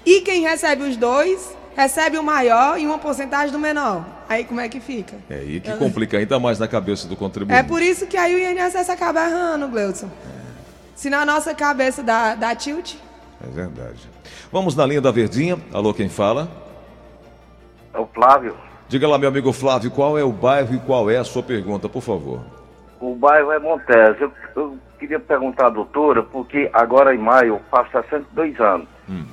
e 0.04 0.20
quem 0.22 0.40
recebe 0.42 0.82
os 0.82 0.96
dois 0.96 1.48
recebe 1.76 2.18
o 2.18 2.24
maior 2.24 2.76
e 2.76 2.84
uma 2.88 2.98
porcentagem 2.98 3.52
do 3.52 3.58
menor. 3.60 4.17
Aí 4.28 4.44
como 4.44 4.61
é 4.61 4.68
que 4.68 4.78
fica? 4.78 5.16
É 5.30 5.37
aí 5.37 5.61
que 5.61 5.75
complica 5.76 6.18
ainda 6.18 6.38
mais 6.38 6.58
na 6.58 6.68
cabeça 6.68 7.08
do 7.08 7.16
contribuinte. 7.16 7.58
É 7.58 7.62
por 7.62 7.80
isso 7.80 8.06
que 8.06 8.16
aí 8.16 8.35
o 8.35 8.38
INSS 8.38 8.90
acaba 8.90 9.25
errando, 9.26 9.68
Gleudson. 9.68 10.11
Se 10.94 11.08
na 11.08 11.25
nossa 11.25 11.54
cabeça 11.54 12.02
dá, 12.02 12.35
dá 12.35 12.54
tilt, 12.54 12.97
É 13.42 13.47
verdade. 13.50 14.08
Vamos 14.52 14.75
na 14.75 14.85
linha 14.85 15.00
da 15.00 15.11
Verdinha. 15.11 15.58
Alô, 15.73 15.94
quem 15.94 16.08
fala? 16.08 16.49
É 17.94 17.99
o 17.99 18.06
Flávio. 18.06 18.54
Diga 18.88 19.06
lá, 19.08 19.18
meu 19.18 19.28
amigo 19.28 19.52
Flávio, 19.52 19.90
qual 19.90 20.18
é 20.18 20.25
o 20.25 20.32
bairro 20.32 20.75
e 20.75 20.78
qual 20.80 21.11
é 21.11 21.18
a 21.18 21.25
sua 21.25 21.42
pergunta, 21.42 21.88
por 21.88 22.02
favor. 22.02 22.40
O 23.00 23.14
bairro 23.14 23.52
é 23.52 23.58
Montes. 23.58 24.20
Eu, 24.20 24.32
eu 24.56 24.78
queria 24.99 25.21
perguntar 25.21 25.67
à 25.67 25.71
doutora, 25.71 26.23
porque 26.23 26.69
agora 26.73 27.14
em 27.14 27.19
maio 27.19 27.55
eu 27.55 27.61
faço 27.71 27.90
62 27.93 28.61
anos. 28.61 28.87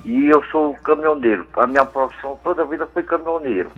E 0.06 0.28
eu 0.30 0.42
sou 0.46 0.74
caminhoneiro. 0.76 1.46
A 1.56 1.68
minha 1.68 1.86
profissão 1.86 2.40
toda 2.44 2.62
a 2.62 2.66
vida 2.66 2.88
foi 2.94 3.04
caminhoneiro. 3.04 3.72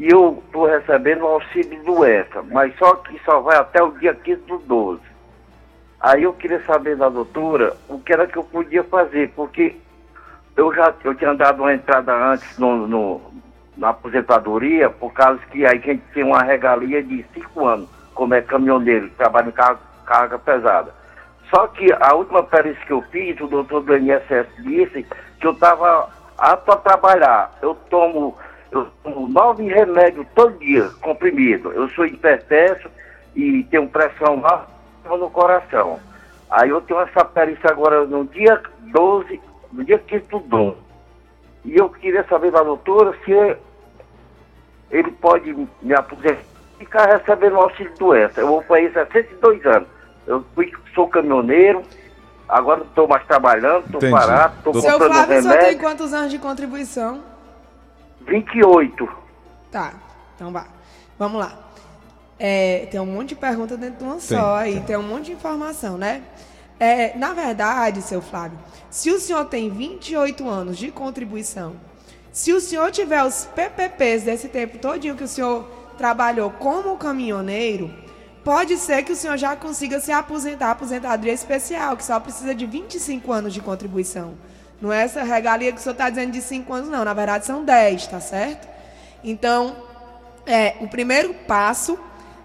E 0.00 0.08
eu 0.10 0.42
estou 0.46 0.66
recebendo 0.66 1.24
auxílio 1.26 1.82
do 1.84 2.04
EFA, 2.04 2.42
mas 2.50 2.76
só 2.78 2.94
que 2.96 3.20
só 3.24 3.40
vai 3.40 3.56
até 3.56 3.82
o 3.82 3.92
dia 3.92 4.14
15 4.14 4.40
do 4.42 4.58
12. 4.58 5.00
Aí 6.00 6.22
eu 6.24 6.32
queria 6.32 6.60
saber 6.64 6.96
da 6.96 7.08
doutora 7.08 7.76
o 7.88 7.98
que 7.98 8.12
era 8.12 8.26
que 8.26 8.36
eu 8.36 8.44
podia 8.44 8.82
fazer, 8.84 9.30
porque 9.36 9.76
eu 10.56 10.74
já 10.74 10.92
eu 11.04 11.14
tinha 11.14 11.34
dado 11.34 11.60
uma 11.62 11.72
entrada 11.72 12.12
antes 12.14 12.58
no, 12.58 12.86
no- 12.88 13.20
na 13.76 13.88
aposentadoria, 13.90 14.88
por 14.90 15.12
causa 15.12 15.40
que 15.50 15.64
aí 15.66 15.78
a 15.78 15.80
gente 15.80 16.02
tem 16.12 16.22
uma 16.24 16.42
regalia 16.42 17.02
de 17.02 17.24
cinco 17.34 17.66
anos, 17.66 17.88
como 18.14 18.34
é 18.34 18.40
caminhoneiro, 18.40 19.10
trabalha 19.16 19.48
em 19.48 19.52
carga, 19.52 19.80
carga 20.06 20.38
pesada. 20.38 20.94
Só 21.54 21.68
que 21.68 21.86
a 22.00 22.12
última 22.16 22.42
perícia 22.42 22.84
que 22.84 22.92
eu 22.92 23.00
fiz, 23.12 23.40
o 23.40 23.46
doutor 23.46 23.82
do 23.82 23.96
INSS 23.96 24.48
disse 24.58 25.06
que 25.38 25.46
eu 25.46 25.52
estava 25.52 26.10
apto 26.36 26.72
a 26.72 26.76
trabalhar. 26.76 27.56
Eu 27.62 27.76
tomo, 27.88 28.36
eu 28.72 28.88
tomo 29.04 29.28
nove 29.28 29.62
remédios 29.62 30.26
todo 30.34 30.58
dia, 30.58 30.90
comprimido. 31.00 31.70
Eu 31.70 31.88
sou 31.90 32.06
hipertenso 32.06 32.90
e 33.36 33.62
tenho 33.70 33.88
pressão 33.88 34.40
lá 34.40 34.66
no 35.04 35.30
coração. 35.30 36.00
Aí 36.50 36.70
eu 36.70 36.80
tenho 36.80 36.98
essa 36.98 37.24
perícia 37.24 37.70
agora 37.70 38.04
no 38.04 38.24
dia 38.24 38.60
12, 38.92 39.40
no 39.72 39.84
dia 39.84 39.98
15 40.00 40.24
do 40.26 40.40
12. 40.40 40.76
E 41.66 41.76
eu 41.76 41.88
queria 41.88 42.24
saber 42.24 42.50
da 42.50 42.64
doutora 42.64 43.16
se 43.24 43.32
ele 44.90 45.12
pode 45.12 45.54
me 45.80 45.94
aposentar 45.94 46.40
e 46.80 46.84
ficar 46.84 47.06
recebendo 47.06 47.56
auxílio 47.56 47.94
doença. 47.96 48.40
Eu 48.40 48.48
vou 48.48 48.58
há 48.60 49.06
62 49.06 49.64
anos. 49.66 49.94
Eu 50.26 50.44
fui, 50.54 50.72
sou 50.94 51.08
caminhoneiro, 51.08 51.82
agora 52.48 52.80
não 52.80 52.86
estou 52.86 53.06
mais 53.08 53.26
trabalhando, 53.26 53.84
estou 53.86 54.10
parado, 54.10 54.56
estou 54.58 54.72
Doutor- 54.72 54.90
seu 54.90 54.98
comprando 54.98 55.26
Flávio 55.26 55.42
só 55.42 55.56
tem 55.58 55.78
quantos 55.78 56.12
anos 56.12 56.30
de 56.30 56.38
contribuição? 56.38 57.22
28. 58.26 59.08
Tá, 59.70 59.92
então 60.34 60.52
vá. 60.52 60.66
Vamos 61.18 61.40
lá. 61.40 61.52
É, 62.38 62.88
tem 62.90 62.98
um 63.00 63.06
monte 63.06 63.30
de 63.30 63.34
pergunta 63.36 63.76
dentro 63.76 63.98
de 63.98 64.04
uma 64.04 64.18
só 64.20 64.58
Tem, 64.62 64.74
aí, 64.76 64.80
tem. 64.80 64.96
um 64.96 65.02
monte 65.02 65.26
de 65.26 65.32
informação, 65.32 65.96
né? 65.96 66.22
É, 66.80 67.16
na 67.16 67.32
verdade, 67.32 68.02
seu 68.02 68.20
Flávio, 68.20 68.58
se 68.90 69.10
o 69.10 69.20
senhor 69.20 69.44
tem 69.44 69.70
28 69.70 70.48
anos 70.48 70.76
de 70.76 70.90
contribuição, 70.90 71.76
se 72.32 72.52
o 72.52 72.60
senhor 72.60 72.90
tiver 72.90 73.22
os 73.22 73.44
PPPs 73.54 74.24
desse 74.24 74.48
tempo 74.48 74.78
todinho 74.78 75.14
que 75.14 75.22
o 75.22 75.28
senhor 75.28 75.64
trabalhou 75.96 76.50
como 76.50 76.96
caminhoneiro, 76.96 77.88
pode 78.44 78.76
ser 78.76 79.02
que 79.02 79.12
o 79.12 79.16
senhor 79.16 79.38
já 79.38 79.56
consiga 79.56 79.98
se 79.98 80.12
aposentar, 80.12 80.70
aposentadoria 80.70 81.32
especial, 81.32 81.96
que 81.96 82.04
só 82.04 82.20
precisa 82.20 82.54
de 82.54 82.66
25 82.66 83.32
anos 83.32 83.54
de 83.54 83.60
contribuição. 83.60 84.34
Não 84.80 84.92
é 84.92 85.02
essa 85.02 85.22
regalia 85.22 85.72
que 85.72 85.78
o 85.78 85.80
senhor 85.80 85.94
está 85.94 86.10
dizendo 86.10 86.32
de 86.32 86.42
5 86.42 86.72
anos, 86.72 86.90
não. 86.90 87.04
Na 87.04 87.14
verdade, 87.14 87.46
são 87.46 87.64
10, 87.64 88.06
tá 88.06 88.20
certo? 88.20 88.68
Então, 89.24 89.74
é, 90.46 90.74
o 90.80 90.88
primeiro 90.88 91.32
passo, 91.32 91.98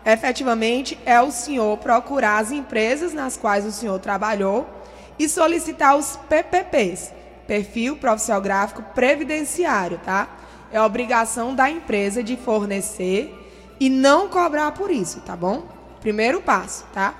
efetivamente, 0.05 0.97
é 1.05 1.19
o 1.21 1.31
senhor 1.31 1.77
procurar 1.77 2.37
as 2.37 2.51
empresas 2.51 3.13
nas 3.13 3.35
quais 3.35 3.65
o 3.65 3.71
senhor 3.71 3.99
trabalhou 3.99 4.69
e 5.17 5.27
solicitar 5.27 5.97
os 5.97 6.17
PPPs, 6.29 7.11
perfil 7.45 7.97
profissional 7.97 8.41
gráfico 8.41 8.81
previdenciário, 8.95 9.99
tá? 10.05 10.29
É 10.71 10.81
obrigação 10.81 11.53
da 11.53 11.69
empresa 11.69 12.23
de 12.23 12.37
fornecer 12.37 13.35
e 13.79 13.89
não 13.89 14.29
cobrar 14.29 14.71
por 14.71 14.89
isso, 14.89 15.19
tá 15.21 15.35
bom? 15.35 15.78
Primeiro 16.01 16.41
passo, 16.41 16.85
tá? 16.93 17.13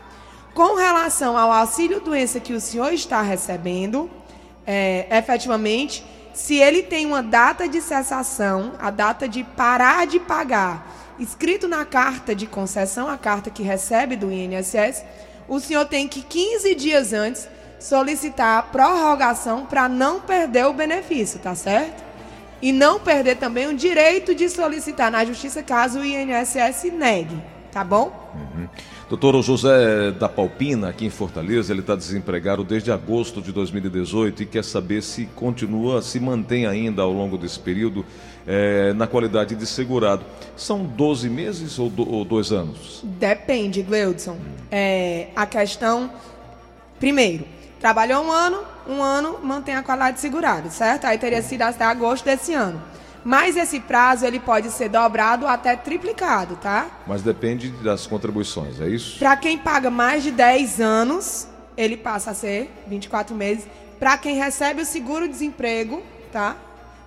Com 0.53 0.75
relação 0.75 1.37
ao 1.37 1.51
auxílio 1.51 2.01
doença 2.01 2.39
que 2.39 2.53
o 2.53 2.59
senhor 2.59 2.91
está 2.93 3.21
recebendo, 3.21 4.09
é, 4.65 5.07
efetivamente, 5.11 6.03
se 6.33 6.55
ele 6.55 6.83
tem 6.83 7.05
uma 7.05 7.21
data 7.21 7.67
de 7.67 7.81
cessação, 7.81 8.73
a 8.79 8.89
data 8.89 9.27
de 9.27 9.43
parar 9.43 10.07
de 10.07 10.19
pagar, 10.19 10.95
escrito 11.19 11.67
na 11.67 11.83
carta 11.85 12.33
de 12.33 12.47
concessão, 12.47 13.07
a 13.07 13.17
carta 13.17 13.49
que 13.49 13.61
recebe 13.61 14.15
do 14.15 14.31
INSS, 14.31 15.03
o 15.47 15.59
senhor 15.59 15.85
tem 15.85 16.07
que 16.07 16.21
15 16.21 16.75
dias 16.75 17.13
antes 17.13 17.47
solicitar 17.79 18.59
a 18.59 18.63
prorrogação 18.63 19.65
para 19.65 19.89
não 19.89 20.19
perder 20.19 20.65
o 20.65 20.73
benefício, 20.73 21.39
tá 21.39 21.55
certo? 21.55 22.03
E 22.61 22.71
não 22.71 22.99
perder 22.99 23.37
também 23.37 23.67
o 23.67 23.75
direito 23.75 24.35
de 24.35 24.49
solicitar 24.49 25.09
na 25.09 25.23
justiça 25.23 25.63
caso 25.63 25.99
o 25.99 26.05
INSS 26.05 26.91
negue, 26.91 27.41
tá 27.71 27.83
bom? 27.83 28.18
Doutor 29.09 29.41
José 29.41 30.11
da 30.11 30.29
Palpina, 30.29 30.89
aqui 30.89 31.05
em 31.05 31.09
Fortaleza, 31.09 31.73
ele 31.73 31.81
está 31.81 31.95
desempregado 31.95 32.63
desde 32.63 32.91
agosto 32.91 33.41
de 33.41 33.51
2018 33.51 34.43
e 34.43 34.45
quer 34.45 34.63
saber 34.63 35.01
se 35.01 35.25
continua, 35.35 36.01
se 36.01 36.19
mantém 36.19 36.65
ainda 36.67 37.01
ao 37.01 37.11
longo 37.11 37.37
desse 37.37 37.59
período 37.59 38.05
eh, 38.45 38.93
na 38.93 39.07
qualidade 39.07 39.55
de 39.55 39.65
segurado. 39.65 40.23
São 40.55 40.83
12 40.83 41.27
meses 41.29 41.79
ou, 41.79 41.89
do- 41.89 42.07
ou 42.11 42.23
dois 42.23 42.51
anos? 42.51 43.01
Depende, 43.03 43.81
Gleudson. 43.81 44.37
É, 44.69 45.27
a 45.35 45.45
questão. 45.45 46.11
Primeiro, 46.99 47.45
trabalhou 47.79 48.23
um 48.23 48.31
ano, 48.31 48.59
um 48.87 49.01
ano 49.01 49.39
mantém 49.41 49.73
a 49.75 49.81
qualidade 49.81 50.15
de 50.15 50.21
segurado, 50.21 50.69
certo? 50.69 51.05
Aí 51.05 51.17
teria 51.17 51.41
sido 51.41 51.61
até 51.63 51.83
agosto 51.85 52.25
desse 52.25 52.53
ano. 52.53 52.79
Mas 53.23 53.57
esse 53.57 53.79
prazo 53.79 54.25
ele 54.25 54.39
pode 54.39 54.69
ser 54.71 54.89
dobrado 54.89 55.45
ou 55.45 55.51
até 55.51 55.75
triplicado, 55.75 56.55
tá? 56.55 56.87
Mas 57.05 57.21
depende 57.21 57.69
das 57.69 58.07
contribuições, 58.07 58.79
é 58.79 58.87
isso? 58.87 59.19
Para 59.19 59.35
quem 59.35 59.57
paga 59.57 59.89
mais 59.89 60.23
de 60.23 60.31
10 60.31 60.79
anos, 60.79 61.47
ele 61.75 61.97
passa 61.97 62.31
a 62.31 62.33
ser 62.33 62.71
24 62.87 63.35
meses. 63.35 63.67
Para 63.99 64.17
quem 64.17 64.37
recebe 64.37 64.81
o 64.81 64.85
seguro-desemprego, 64.85 66.01
tá? 66.31 66.55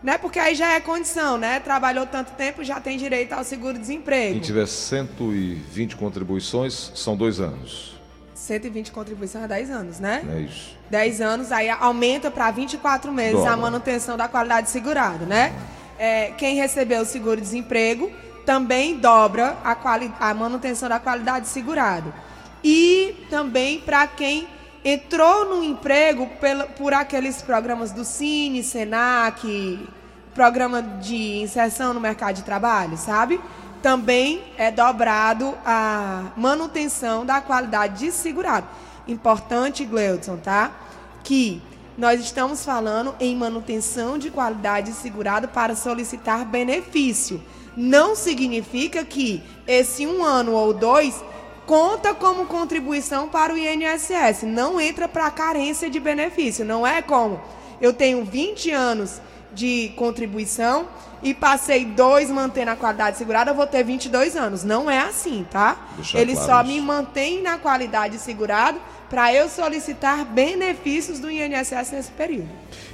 Né? 0.02 0.19
Porque 0.19 0.38
aí 0.38 0.54
já 0.54 0.73
é 0.73 0.81
condição, 0.81 1.38
né? 1.38 1.61
Trabalhou 1.61 2.04
tanto 2.07 2.33
tempo, 2.33 2.64
já 2.64 2.81
tem 2.81 2.99
direito 2.99 3.33
ao 3.33 3.45
seguro-desemprego. 3.45 4.33
Quem 4.33 4.40
tiver 4.40 4.66
120 4.66 5.97
contribuições, 5.97 6.92
são 6.95 7.16
dois 7.16 7.40
anos. 7.40 7.92
120 8.35 8.90
contribuição 8.90 9.45
é 9.45 9.49
10 9.49 9.71
anos, 9.71 10.00
né? 10.00 10.25
É 10.28 10.40
isso? 10.40 10.76
10 10.90 11.21
anos, 11.21 11.52
aí 11.52 11.71
aumenta 11.71 12.31
para 12.31 12.50
24 12.50 13.12
meses 13.12 13.45
a 13.47 13.57
manutenção 13.57 14.16
da 14.16 14.26
qualidade 14.26 14.69
segurada, 14.69 15.25
né? 15.25 15.52
É, 16.02 16.32
quem 16.37 16.56
recebeu 16.56 17.02
o 17.02 17.06
seguro-desemprego 17.06 18.11
também 18.44 18.99
dobra 18.99 19.56
a, 19.62 19.73
quali 19.76 20.12
a 20.18 20.35
manutenção 20.35 20.88
da 20.88 20.99
qualidade 20.99 21.47
segurado. 21.47 22.12
E 22.64 23.25
também 23.30 23.78
para 23.78 24.09
quem 24.09 24.49
entrou 24.85 25.44
no 25.44 25.62
emprego 25.62 26.26
pela, 26.40 26.64
por 26.64 26.92
aqueles 26.92 27.40
programas 27.40 27.92
do 27.92 28.04
Cine, 28.04 28.64
Senac, 28.64 29.78
programa 30.35 30.82
de 30.82 31.40
inserção 31.40 31.94
no 31.94 32.00
mercado 32.00 32.35
de 32.35 32.42
trabalho, 32.42 32.97
sabe? 32.97 33.40
Também 33.80 34.42
é 34.59 34.73
dobrado 34.73 35.54
a 35.64 36.32
manutenção 36.37 37.25
da 37.25 37.40
qualidade 37.40 38.06
de 38.06 38.11
segurado. 38.11 38.66
Importante, 39.06 39.85
Gleudson, 39.85 40.37
tá? 40.37 40.73
Que 41.23 41.62
nós 41.96 42.20
estamos 42.20 42.64
falando 42.64 43.14
em 43.20 43.37
manutenção 43.37 44.16
de 44.16 44.30
qualidade 44.30 44.92
de 44.92 44.96
segurado 44.96 45.49
para 45.49 45.76
solicitar 45.76 46.44
benefício. 46.44 47.42
Não 47.76 48.14
significa 48.14 49.04
que 49.04 49.42
esse 49.66 50.06
um 50.06 50.25
ano 50.25 50.52
ou 50.52 50.72
dois 50.72 51.22
conta 51.66 52.14
como 52.14 52.46
contribuição 52.46 53.28
para 53.28 53.52
o 53.54 53.58
INSS. 53.58 54.42
Não 54.44 54.80
entra 54.80 55.08
para 55.08 55.30
carência 55.30 55.88
de 55.88 56.00
benefício. 56.00 56.64
Não 56.64 56.87
é 56.87 57.00
como 57.02 57.40
eu 57.80 57.92
tenho 57.92 58.25
20 58.25 58.70
anos 58.70 59.20
de 59.52 59.92
contribuição 59.96 60.88
e 61.22 61.32
passei 61.32 61.84
dois 61.84 62.30
mantendo 62.30 62.72
a 62.72 62.76
qualidade 62.76 63.16
segurada, 63.16 63.50
eu 63.50 63.54
vou 63.54 63.66
ter 63.66 63.84
22 63.84 64.37
anos. 64.37 64.64
Não 64.64 64.90
é 64.90 64.99
assim, 65.00 65.46
tá? 65.50 65.76
Deixar 65.96 66.18
Ele 66.18 66.32
claro 66.32 66.49
só 66.49 66.62
isso. 66.62 66.72
me 66.72 66.80
mantém 66.80 67.42
na 67.42 67.58
qualidade 67.58 68.18
segurada 68.18 68.78
para 69.12 69.35
eu 69.35 69.47
solicitar 69.47 70.25
benefícios 70.25 71.21
do 71.21 71.31
INSS 71.31 71.92
nesse 71.92 72.11
período. 72.12 72.49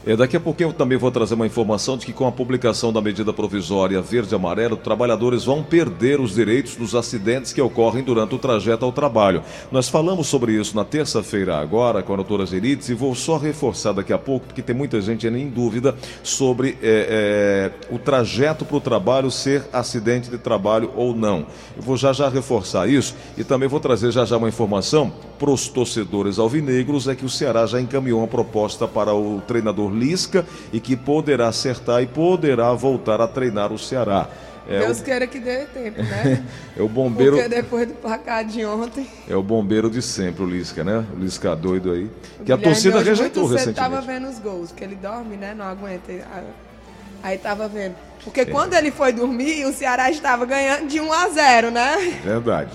É, 0.07 0.17
daqui 0.17 0.37
a 0.37 0.41
pouquinho 0.41 0.71
eu 0.71 0.73
também 0.73 0.97
vou 0.97 1.11
trazer 1.11 1.35
uma 1.35 1.47
informação 1.47 1.97
de 1.97 2.07
que 2.07 2.13
com 2.13 2.27
a 2.27 2.33
publicação 2.33 2.93
da 2.93 3.01
medida 3.01 3.33
provisória 3.33 4.01
verde 4.01 4.35
e 4.35 4.37
amarelo, 4.37 4.77
trabalhadores 4.77 5.45
vão 5.45 5.63
perder 5.63 6.21
os 6.21 6.35
direitos 6.35 6.77
dos 6.77 6.95
acidentes 6.95 7.53
que 7.53 7.61
ocorrem 7.61 8.03
durante 8.03 8.35
o 8.35 8.39
trajeto 8.39 8.85
ao 8.85 8.93
trabalho. 8.93 9.43
Nós 9.71 9.89
falamos 9.89 10.27
sobre 10.27 10.53
isso 10.53 10.77
na 10.77 10.85
terça-feira 10.85 11.57
agora 11.59 12.03
com 12.03 12.13
a 12.13 12.17
doutora 12.17 12.47
Gerides 12.47 12.89
e 12.89 12.95
vou 12.95 13.15
só 13.15 13.37
reforçar 13.37 13.93
daqui 13.93 14.13
a 14.13 14.19
pouco, 14.19 14.47
porque 14.47 14.63
tem 14.63 14.75
muita 14.75 15.01
gente 15.01 15.27
ainda 15.27 15.39
em 15.39 15.49
dúvida 15.49 15.95
sobre 16.23 16.79
é, 16.83 17.73
é, 17.91 17.95
o 17.95 17.99
trajeto 17.99 18.65
para 18.65 18.77
o 18.77 18.81
trabalho 18.81 19.31
ser 19.31 19.65
acidente 19.73 20.31
de 20.31 20.39
trabalho 20.39 20.91
ou 20.97 21.15
não. 21.15 21.47
Eu 21.77 21.83
vou 21.83 21.97
já 21.97 22.13
já 22.13 22.29
reforçar 22.29 22.89
isso 22.89 23.15
e 23.37 23.45
também 23.45 23.69
vou 23.69 23.81
trazer 23.81 24.11
já 24.11 24.25
já 24.25 24.37
uma 24.37 24.49
informação 24.49 25.13
para 25.39 25.51
os 25.51 25.69
torcedores 25.69 26.39
alvinegros 26.39 27.07
é 27.09 27.15
que 27.15 27.25
o 27.25 27.29
Ceará 27.29 27.65
já 27.67 27.81
encaminhou 27.81 28.21
uma 28.21 28.27
proposta 28.27 28.89
para 28.89 29.15
o 29.15 29.41
treinador 29.47 29.88
Lisca 29.91 30.45
e 30.73 30.81
que 30.81 30.97
poderá 30.97 31.49
acertar 31.49 32.03
e 32.03 32.07
poderá 32.07 32.73
voltar 32.73 33.21
a 33.21 33.29
treinar 33.29 33.73
o 33.73 33.79
Ceará. 33.79 34.29
É 34.69 34.81
Deus 34.81 35.01
o, 35.01 35.03
queira 35.03 35.27
que 35.27 35.41
dê 35.41 35.65
tempo, 35.65 36.03
né? 36.03 36.45
é 36.77 36.83
o 36.83 36.89
bombeiro, 36.89 37.37
Porque 37.37 37.49
depois 37.49 37.89
do 37.89 37.95
placar 37.95 38.45
de 38.45 38.67
ontem. 38.67 39.07
é 39.27 39.35
o 39.35 39.43
bombeiro 39.43 39.89
de 39.89 40.03
sempre, 40.03 40.43
o 40.43 40.47
Lisca, 40.47 40.85
né? 40.85 41.07
O 41.17 41.19
Lisca 41.19 41.57
doido 41.57 41.91
aí. 41.91 42.05
o 42.05 42.45
Que 42.45 42.53
a 42.53 42.57
Guilherme 42.57 42.65
torcida 42.65 42.97
hoje 42.99 43.09
rejeitou 43.09 43.45
muito 43.45 43.57
recentemente. 43.57 43.91
tava 43.91 44.07
vendo 44.07 44.29
os 44.29 44.39
gols, 44.39 44.71
porque 44.71 44.85
ele 44.85 44.97
dorme, 44.97 45.37
né? 45.37 45.55
Não 45.57 45.65
aguenta. 45.65 46.13
Aí 47.23 47.39
tava 47.39 47.67
vendo. 47.67 47.93
É. 47.93 48.25
Porque 48.25 48.45
quando 48.45 48.75
ele 48.75 48.91
foi 48.91 49.11
dormir, 49.11 49.65
o 49.65 49.73
Ceará 49.73 50.11
estava 50.11 50.45
ganhando 50.45 50.87
de 50.87 51.01
1 51.01 51.13
a 51.13 51.29
0, 51.31 51.71
né? 51.71 52.21
Verdade. 52.23 52.71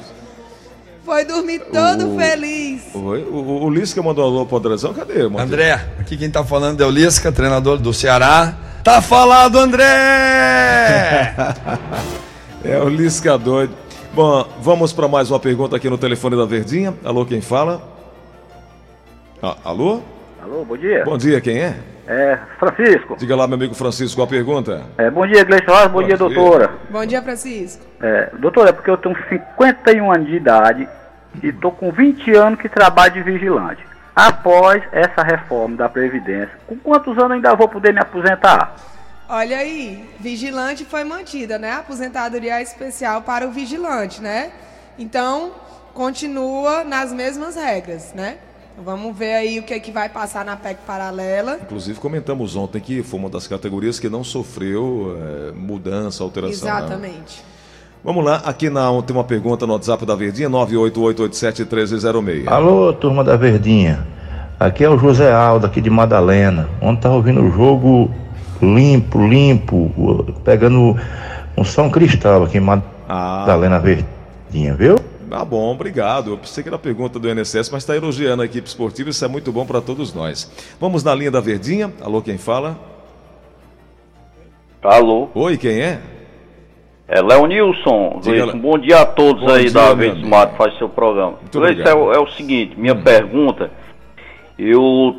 Foi 1.06 1.26
dormir 1.26 1.60
todo 1.60 2.14
O- 2.14 2.18
feliz. 2.18 2.84
Oi, 2.94 3.24
o, 3.24 3.36
o, 3.36 3.64
o 3.66 3.70
Lisca 3.70 4.02
mandou 4.02 4.24
alô 4.24 4.46
pro 4.46 4.58
Andrezão, 4.58 4.94
cadê? 4.94 5.24
Mandou? 5.24 5.42
André, 5.42 5.74
aqui 6.00 6.16
quem 6.16 6.30
tá 6.30 6.44
falando 6.44 6.82
é 6.82 6.86
o 6.86 6.90
Lisca, 6.90 7.32
treinador 7.32 7.78
do 7.78 7.94
Ceará. 7.94 8.56
Tá 8.84 9.02
falado, 9.02 9.58
André! 9.58 9.86
É 12.66 12.80
o 12.80 12.88
Lisca 12.88 13.38
doido. 13.38 13.74
Bom, 14.14 14.48
vamos 14.62 14.94
para 14.94 15.06
mais 15.06 15.30
uma 15.30 15.38
pergunta 15.38 15.76
aqui 15.76 15.90
no 15.90 15.98
telefone 15.98 16.38
da 16.38 16.46
Verdinha. 16.46 16.94
Alô, 17.04 17.26
quem 17.26 17.42
fala? 17.42 17.82
Ah, 19.42 19.58
alô? 19.66 20.00
Alô, 20.42 20.64
bom 20.64 20.78
dia. 20.78 21.04
Bom 21.04 21.18
dia, 21.18 21.42
quem 21.42 21.58
é? 21.60 21.76
É, 22.08 22.38
Francisco. 22.60 23.16
Diga 23.18 23.36
lá, 23.36 23.48
meu 23.48 23.56
amigo 23.56 23.74
Francisco, 23.74 24.22
a 24.22 24.28
pergunta. 24.28 24.84
É, 24.98 25.10
bom 25.10 25.26
dia, 25.26 25.44
Gleice 25.44 25.66
Rosa, 25.66 25.88
bom, 25.88 26.02
Bom 26.02 26.08
dia, 26.08 26.18
dia. 26.18 26.18
doutora. 26.18 26.72
Bom 26.90 27.06
dia, 27.06 27.22
Francisco. 27.22 27.86
É, 28.02 28.30
doutora, 28.38 28.70
é 28.70 28.74
porque 28.74 28.90
eu 28.90 28.98
tenho 28.98 29.16
51 29.30 30.12
anos 30.12 30.28
de 30.28 30.36
idade 30.36 30.90
e 31.42 31.52
tô 31.52 31.72
com 31.72 31.92
20 31.92 32.32
anos 32.36 32.60
que 32.60 32.68
trabalho 32.68 33.14
de 33.14 33.24
vigilante. 33.24 33.84
Após 34.16 34.84
essa 34.92 35.24
reforma 35.24 35.78
da 35.78 35.90
Previdência, 35.90 36.52
com 36.68 36.76
quantos 36.76 37.18
anos 37.18 37.32
ainda 37.32 37.56
vou 37.56 37.68
poder 37.68 37.94
me 37.94 38.00
aposentar? 38.00 38.76
Olha 39.28 39.58
aí, 39.58 40.08
vigilante 40.20 40.86
foi 40.86 41.04
mantida, 41.04 41.58
né? 41.58 41.72
Aposentadoria 41.72 42.62
especial 42.62 43.22
para 43.22 43.48
o 43.48 43.52
vigilante, 43.52 44.22
né? 44.22 44.52
Então, 45.00 45.54
continua 45.94 46.84
nas 46.84 47.12
mesmas 47.12 47.56
regras, 47.56 48.14
né? 48.14 48.38
Vamos 48.78 49.16
ver 49.16 49.34
aí 49.36 49.60
o 49.60 49.64
que, 49.64 49.74
é 49.74 49.80
que 49.80 49.92
vai 49.92 50.10
passar 50.10 50.44
na 50.44 50.56
PEC 50.56 50.80
paralela. 50.86 51.60
Inclusive, 51.62 52.00
comentamos 52.00 52.56
ontem 52.56 52.80
que 52.82 53.04
foi 53.04 53.20
uma 53.20 53.30
das 53.30 53.46
categorias 53.48 54.00
que 54.00 54.10
não 54.10 54.24
sofreu 54.24 55.16
eh, 55.20 55.52
mudança, 55.56 56.24
alteração. 56.24 56.68
né? 56.68 56.76
Exatamente. 56.80 57.44
Vamos 58.04 58.26
lá, 58.26 58.42
aqui 58.44 58.70
na, 58.70 58.90
tem 59.04 59.16
uma 59.16 59.24
pergunta 59.24 59.66
no 59.68 59.74
WhatsApp 59.74 60.06
da 60.06 60.16
Verdinha, 60.16 60.50
988871306. 60.50 62.48
Alô, 62.48 62.92
turma 62.94 63.24
da 63.24 63.36
Verdinha. 63.38 64.06
Aqui 64.60 64.84
é 64.84 64.90
o 64.90 64.98
José 64.98 65.32
Aldo, 65.32 65.66
aqui 65.66 65.80
de 65.80 65.90
Madalena. 65.90 66.70
Ontem 66.82 67.02
tava 67.02 67.16
ouvindo 67.16 67.42
o 67.42 67.52
jogo 67.52 68.12
limpo, 68.62 69.26
limpo, 69.26 70.34
pegando 70.44 70.98
um 71.58 71.64
São 71.64 71.90
Cristal 71.90 72.44
aqui 72.44 72.58
em 72.58 72.68
Ah, 73.08 73.40
Madalena 73.46 73.80
Verdinha, 73.80 74.74
viu? 74.74 74.96
Ah, 75.34 75.46
bom, 75.46 75.72
obrigado. 75.72 76.32
Eu 76.32 76.38
pensei 76.38 76.64
que 76.64 76.70
era 76.70 76.78
pergunta 76.78 77.20
do 77.20 77.30
INSS, 77.30 77.70
mas 77.72 77.84
está 77.84 77.96
elogiando 77.96 78.44
a 78.44 78.46
equipe 78.46 78.68
esportiva, 78.68 79.10
isso 79.10 79.26
é 79.26 79.28
muito 79.28 79.52
bom 79.52 79.66
para 79.66 79.82
todos 79.82 80.14
nós. 80.14 80.50
Vamos 80.80 81.04
na 81.04 81.16
linha 81.16 81.32
da 81.32 81.42
Verdinha. 81.42 81.92
Alô, 82.02 82.22
quem 82.22 82.38
fala? 82.38 82.78
Alô, 84.84 85.30
Oi, 85.34 85.58
quem 85.58 85.82
é? 85.82 86.00
é 87.08 87.22
Leonilson. 87.22 88.20
Diga, 88.22 88.44
Gleison, 88.44 88.60
bom 88.60 88.78
dia 88.78 89.02
a 89.02 89.06
todos 89.06 89.52
aí 89.52 89.64
dia, 89.64 89.74
da 89.74 89.94
Vez. 89.94 90.22
Mato, 90.22 90.56
faz 90.56 90.78
seu 90.78 90.90
programa. 90.90 91.38
Muito. 91.42 91.60
Hum. 91.60 91.66
é, 91.66 92.16
é 92.16 92.20
o 92.20 92.28
seguinte, 92.28 92.78
minha 92.78 92.96
pergunta, 92.96 93.72
eu 94.58 95.16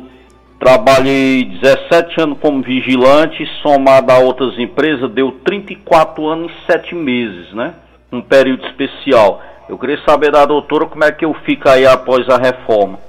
trabalhei 0.59 1.45
17 1.61 2.21
anos 2.21 2.37
como 2.39 2.61
vigilante, 2.61 3.45
somado 3.61 4.11
a 4.11 4.19
outras 4.19 4.57
empresas, 4.57 5.11
deu 5.11 5.31
34 5.43 6.25
anos 6.27 6.51
e 6.51 6.71
7 6.71 6.95
meses, 6.95 7.53
né? 7.53 7.73
Um 8.11 8.21
período 8.21 8.65
especial. 8.67 9.41
Eu 9.67 9.77
queria 9.77 9.97
saber 10.05 10.31
da 10.31 10.45
doutora 10.45 10.85
como 10.85 11.03
é 11.03 11.11
que 11.11 11.25
eu 11.25 11.33
fico 11.45 11.67
aí 11.67 11.85
após 11.85 12.27
a 12.29 12.37
reforma. 12.37 12.99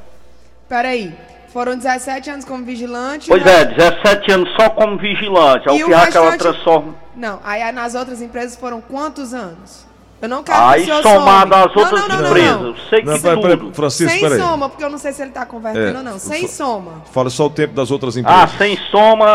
Peraí, 0.69 1.15
foram 1.53 1.77
17 1.77 2.31
anos 2.31 2.45
como 2.45 2.65
vigilante. 2.65 3.29
Pois 3.29 3.45
né? 3.45 3.61
é, 3.61 3.65
17 3.67 4.33
anos 4.33 4.49
só 4.59 4.71
como 4.71 4.97
vigilante. 4.99 5.69
Ao 5.69 5.77
E 5.77 5.85
o 5.85 5.87
que 5.87 5.93
ela 6.17 6.37
transforma. 6.37 6.95
Não, 7.15 7.41
aí 7.45 7.71
nas 7.73 7.95
outras 7.95 8.21
empresas 8.23 8.57
foram 8.57 8.81
quantos 8.81 9.33
anos? 9.35 9.87
Eu 10.21 10.31
não 10.31 10.43
quero 10.43 10.59
Aí 10.65 10.85
que 10.87 10.91
o 10.91 10.97
senhor 10.97 11.03
somado 11.03 11.53
some. 11.55 11.65
às 11.67 11.77
outras 11.77 12.01
não, 12.01 12.09
não, 12.09 12.17
não, 12.23 12.27
empresas, 12.29 12.61
não. 12.61 12.67
eu 12.69 12.77
sei 12.89 13.03
que 13.03 13.21
tudo. 13.21 13.41
peraí, 13.43 13.73
Francisco, 13.75 14.13
Sem 14.13 14.21
peraí. 14.23 14.39
soma, 14.41 14.69
porque 14.71 14.83
eu 14.85 14.89
não 14.89 14.97
sei 14.99 15.13
se 15.13 15.21
ele 15.21 15.29
está 15.31 15.45
convertendo 15.45 15.95
É, 15.95 15.99
ou 15.99 16.03
não. 16.03 16.19
Sem 16.19 16.49
só- 16.49 16.65
soma. 16.65 17.03
Fala 17.13 17.29
só 17.29 17.45
o 17.47 17.51
tempo 17.51 17.75
das 17.75 17.91
outras 17.91 18.17
Ah, 18.17 18.21
empresas. 18.21 18.51
sem 18.57 18.79
soma, 18.91 19.27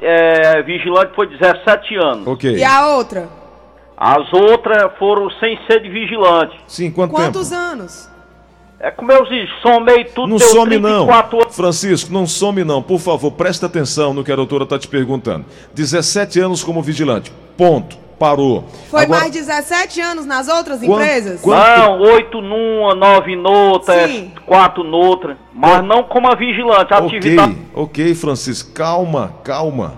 é, 0.00 0.62
vigilante 0.62 1.12
foi 1.16 1.26
17 1.26 1.96
anos. 1.96 2.28
ok. 2.28 2.54
E 2.56 2.62
a 2.62 2.86
outra? 2.86 3.28
As 4.00 4.32
outras 4.32 4.90
foram 4.98 5.28
sem 5.38 5.58
ser 5.66 5.82
de 5.82 5.90
vigilante. 5.90 6.56
Sim, 6.66 6.90
quanto 6.90 7.10
Quantos 7.12 7.50
tempo? 7.50 7.60
anos? 7.60 8.08
É 8.82 8.90
como 8.90 9.12
eu 9.12 9.24
disse, 9.26 9.52
somei 9.60 10.04
tudo, 10.06 10.26
Não 10.30 10.38
some 10.38 10.78
não. 10.78 11.04
34 11.04 11.42
anos. 11.42 11.54
Francisco, 11.56 12.10
não 12.10 12.26
some 12.26 12.64
não. 12.64 12.82
Por 12.82 12.98
favor, 12.98 13.32
presta 13.32 13.66
atenção 13.66 14.14
no 14.14 14.24
que 14.24 14.32
a 14.32 14.36
doutora 14.36 14.64
está 14.64 14.78
te 14.78 14.88
perguntando. 14.88 15.44
17 15.74 16.40
anos 16.40 16.64
como 16.64 16.80
vigilante. 16.82 17.30
Ponto. 17.58 17.98
Parou. 18.18 18.64
Foi 18.90 19.04
Agora, 19.04 19.20
mais 19.20 19.32
17 19.32 19.98
anos 20.02 20.26
nas 20.26 20.46
outras 20.46 20.78
Quanto- 20.80 20.92
empresas? 21.02 21.40
quanto- 21.40 21.78
Não, 21.80 22.00
oito 22.00 22.42
numa, 22.42 22.94
nove 22.94 23.34
noutra, 23.34 24.06
Sim. 24.06 24.30
é, 24.36 24.40
quatro 24.44 24.84
noutra. 24.84 25.38
Mas 25.54 25.82
não 25.84 26.02
como 26.02 26.30
a 26.30 26.34
vigilante, 26.34 26.92
a 26.92 26.98
Ok, 26.98 27.18
atividade. 27.18 27.56
ok, 27.74 28.14
Francisco. 28.14 28.72
Calma, 28.74 29.34
calma. 29.42 29.94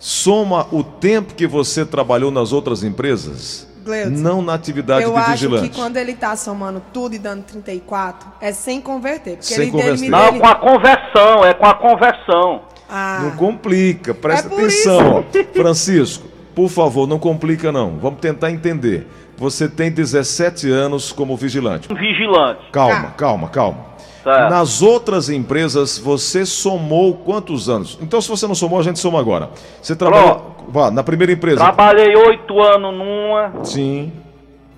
Soma 0.00 0.66
o 0.72 0.82
tempo 0.82 1.34
que 1.34 1.46
você 1.46 1.84
trabalhou 1.84 2.30
nas 2.30 2.52
outras 2.52 2.82
empresas. 2.82 3.68
Gleudson, 3.84 4.22
não 4.22 4.40
na 4.42 4.54
atividade 4.54 5.04
Eu 5.04 5.12
de 5.12 5.18
acho 5.18 5.30
vigilante. 5.32 5.68
que 5.68 5.76
quando 5.76 5.96
ele 5.98 6.14
tá 6.14 6.34
somando 6.36 6.82
tudo 6.92 7.14
e 7.14 7.18
dando 7.18 7.44
34, 7.44 8.28
é 8.40 8.50
sem 8.52 8.80
converter. 8.80 9.32
Porque 9.36 9.44
Sem 9.54 9.62
ele, 9.64 9.70
converter. 9.70 9.92
ele, 10.02 10.08
Não, 10.08 10.28
ele- 10.28 10.40
com 10.40 10.46
a 10.46 10.54
conversão, 10.54 11.44
é 11.44 11.52
com 11.54 11.66
a 11.66 11.74
conversão. 11.74 12.62
Ah, 12.88 13.20
Não 13.24 13.30
complica, 13.36 14.12
presta 14.14 14.48
É 14.48 14.52
atenção. 14.54 15.24
ó. 15.28 15.52
Francisco, 15.54 16.26
por 16.54 16.68
favor, 16.70 17.06
não 17.06 17.18
complica 17.18 17.70
não. 17.70 17.98
Vamos 17.98 18.20
tentar 18.20 18.50
entender. 18.50 19.06
Você 19.36 19.68
tem 19.68 19.90
17 19.90 20.70
anos 20.70 21.12
como 21.12 21.36
vigilante. 21.36 21.88
Vigilante. 21.88 22.60
Calma, 22.72 23.02
Tá. 23.02 23.10
calma, 23.16 23.48
calma. 23.48 23.89
Certo. 24.22 24.50
Nas 24.50 24.82
outras 24.82 25.30
empresas, 25.30 25.98
você 25.98 26.44
somou 26.44 27.14
quantos 27.14 27.68
anos? 27.68 27.98
Então, 28.02 28.20
se 28.20 28.28
você 28.28 28.46
não 28.46 28.54
somou, 28.54 28.78
a 28.78 28.82
gente 28.82 28.98
soma 28.98 29.18
agora. 29.18 29.50
Você 29.80 29.96
trabalhou. 29.96 30.56
Vá, 30.68 30.90
na 30.90 31.02
primeira 31.02 31.32
empresa. 31.32 31.56
Trabalhei 31.56 32.14
oito 32.14 32.60
anos 32.62 32.94
numa, 32.96 33.64
Sim, 33.64 34.12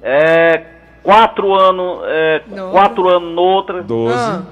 é, 0.02 0.62
quatro 1.02 1.52
anos, 1.54 2.00
é, 2.06 2.42
quatro 2.70 3.08
anos 3.08 3.34
noutra. 3.34 3.82
12. 3.82 4.14
Ah. 4.14 4.42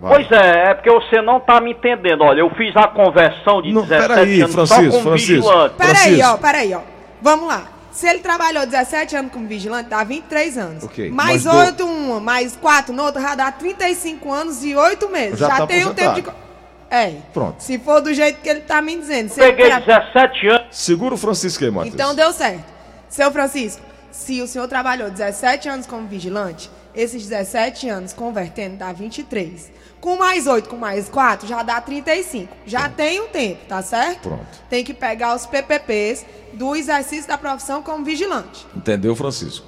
Pois 0.00 0.30
é, 0.32 0.70
é 0.70 0.74
porque 0.74 0.90
você 0.90 1.20
não 1.22 1.38
tá 1.38 1.60
me 1.60 1.70
entendendo. 1.72 2.22
Olha, 2.22 2.40
eu 2.40 2.50
fiz 2.50 2.76
a 2.76 2.88
conversão 2.88 3.62
de 3.62 3.72
Não, 3.72 3.82
17 3.82 4.08
peraí, 4.08 4.40
anos 4.40 4.54
Francisco, 4.54 4.82
só 4.84 4.90
como 4.90 5.02
Francisco. 5.02 5.34
vigilante. 5.48 5.74
Peraí, 5.76 5.94
Francisco. 5.94 6.28
ó, 6.28 6.36
peraí, 6.38 6.74
ó. 6.74 6.80
Vamos 7.20 7.46
lá. 7.48 7.62
Se 7.92 8.06
ele 8.08 8.20
trabalhou 8.20 8.64
17 8.64 9.14
anos 9.16 9.32
como 9.32 9.46
vigilante, 9.46 9.88
dá 9.90 10.02
23 10.02 10.56
anos. 10.58 10.84
Ok, 10.84 11.10
Mais 11.10 11.44
mas 11.44 11.54
do- 11.54 11.58
8 11.60 11.86
uma, 11.86 12.20
mais 12.20 12.56
4 12.56 12.92
noutra, 12.94 13.20
já 13.20 13.34
dá 13.34 13.52
35 13.52 14.32
anos 14.32 14.64
e 14.64 14.74
8 14.74 15.08
meses. 15.10 15.38
Já 15.38 15.48
Já, 15.48 15.56
tá 15.58 15.66
tem 15.66 15.84
o 15.84 15.92
tempo 15.94 16.14
de. 16.14 16.20
aposentado. 16.20 16.42
É. 16.90 17.14
Pronto. 17.32 17.62
Se 17.62 17.78
for 17.78 18.00
do 18.02 18.12
jeito 18.12 18.40
que 18.40 18.48
ele 18.48 18.60
tá 18.60 18.82
me 18.82 18.96
dizendo. 18.96 19.28
Se 19.30 19.40
Peguei 19.40 19.66
tra- 19.66 19.78
17 19.80 20.46
anos. 20.48 20.66
Segura 20.70 21.14
o 21.14 21.18
Francisco 21.18 21.64
aí, 21.64 21.70
Matheus. 21.70 21.94
Então 21.94 22.14
deu 22.14 22.32
certo. 22.32 22.64
Seu 23.08 23.30
Francisco, 23.30 23.82
se 24.10 24.40
o 24.42 24.46
senhor 24.46 24.68
trabalhou 24.68 25.10
17 25.10 25.68
anos 25.68 25.86
como 25.86 26.06
vigilante, 26.06 26.70
esses 26.94 27.26
17 27.26 27.88
anos 27.88 28.12
convertendo 28.12 28.76
dá 28.76 28.92
23. 28.92 29.70
Com 30.00 30.16
mais 30.16 30.46
8, 30.46 30.68
com 30.68 30.76
mais 30.76 31.08
4, 31.08 31.46
já 31.46 31.62
dá 31.62 31.80
35. 31.80 32.52
Já 32.66 32.88
tem 32.88 33.20
um 33.20 33.28
tempo, 33.28 33.60
tá 33.68 33.80
certo? 33.82 34.20
Pronto. 34.28 34.46
Tem 34.68 34.82
que 34.84 34.92
pegar 34.92 35.34
os 35.34 35.46
PPPs 35.46 36.24
do 36.54 36.74
exercício 36.74 37.28
da 37.28 37.38
profissão 37.38 37.82
como 37.82 38.04
vigilante. 38.04 38.66
Entendeu, 38.76 39.14
Francisco? 39.14 39.66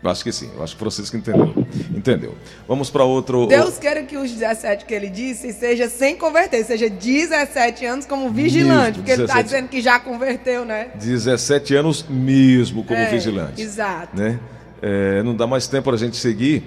Eu 0.00 0.08
acho 0.10 0.22
que 0.22 0.30
sim, 0.30 0.48
eu 0.54 0.62
acho 0.62 0.76
que 0.76 0.76
o 0.76 0.84
Francisco 0.84 1.16
entendeu. 1.16 1.66
Entendeu. 1.90 2.34
Vamos 2.68 2.88
para 2.88 3.02
outro. 3.02 3.46
Deus 3.46 3.78
queira 3.78 4.04
que 4.04 4.16
os 4.16 4.30
17 4.30 4.84
que 4.84 4.94
ele 4.94 5.08
disse 5.10 5.52
seja 5.52 5.88
sem 5.88 6.16
converter, 6.16 6.64
seja 6.64 6.88
17 6.88 7.84
anos 7.84 8.06
como 8.06 8.30
vigilante, 8.30 8.78
Mesmo, 8.90 8.94
porque 8.98 9.10
ele 9.10 9.22
está 9.22 9.42
17. 9.42 9.44
dizendo 9.44 9.68
que 9.68 9.80
já 9.80 9.98
converteu, 9.98 10.64
né? 10.64 10.90
17 10.94 11.74
anos 11.74 12.04
mesmo 12.08 12.84
como 12.84 13.00
É, 13.00 13.06
vigilante. 13.10 13.60
Exato. 13.60 14.16
né? 14.16 14.38
É, 14.80 15.22
não 15.22 15.34
dá 15.34 15.46
mais 15.46 15.66
tempo 15.66 15.84
para 15.84 15.94
a 15.94 15.98
gente 15.98 16.16
seguir 16.16 16.62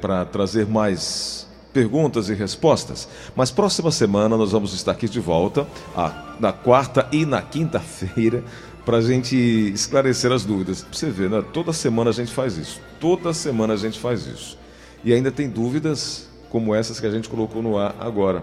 para 0.00 0.24
trazer 0.24 0.66
mais 0.66 1.46
perguntas 1.72 2.28
e 2.28 2.34
respostas. 2.34 3.08
Mas 3.36 3.50
próxima 3.52 3.92
semana 3.92 4.36
nós 4.36 4.50
vamos 4.50 4.72
estar 4.74 4.90
aqui 4.92 5.08
de 5.08 5.20
volta, 5.20 5.64
a- 5.96 6.34
na 6.40 6.52
quarta 6.52 7.06
e 7.12 7.24
na 7.24 7.40
quinta-feira, 7.40 8.42
para 8.84 8.96
a 8.96 9.00
gente 9.00 9.36
esclarecer 9.36 10.32
as 10.32 10.44
dúvidas. 10.44 10.84
Você 10.90 11.08
ver, 11.10 11.30
né? 11.30 11.44
Toda 11.52 11.72
semana 11.72 12.10
a 12.10 12.12
gente 12.12 12.32
faz 12.32 12.56
isso. 12.56 12.80
Toda 12.98 13.32
semana 13.32 13.74
a 13.74 13.76
gente 13.76 13.98
faz 13.98 14.26
isso. 14.26 14.58
E 15.04 15.12
ainda 15.12 15.30
tem 15.30 15.48
dúvidas 15.48 16.28
como 16.50 16.74
essas 16.74 16.98
que 16.98 17.06
a 17.06 17.10
gente 17.10 17.28
colocou 17.28 17.62
no 17.62 17.78
ar 17.78 17.94
agora. 18.00 18.42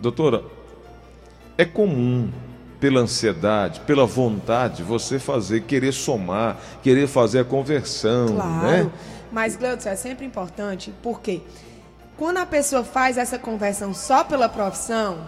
Doutora, 0.00 0.42
é 1.56 1.64
comum, 1.64 2.30
pela 2.80 3.00
ansiedade, 3.00 3.80
pela 3.80 4.06
vontade, 4.06 4.82
você 4.82 5.18
fazer, 5.18 5.62
querer 5.62 5.92
somar, 5.92 6.56
querer 6.82 7.06
fazer 7.08 7.40
a 7.40 7.44
conversão, 7.44 8.28
Claro. 8.28 8.62
né? 8.66 8.90
Mas, 9.32 9.56
Gleudson, 9.56 9.88
é 9.90 9.96
sempre 9.96 10.24
importante, 10.24 10.92
porque 11.02 11.42
quando 12.16 12.38
a 12.38 12.46
pessoa 12.46 12.84
faz 12.84 13.18
essa 13.18 13.38
conversão 13.38 13.92
só 13.92 14.24
pela 14.24 14.48
profissão, 14.48 15.18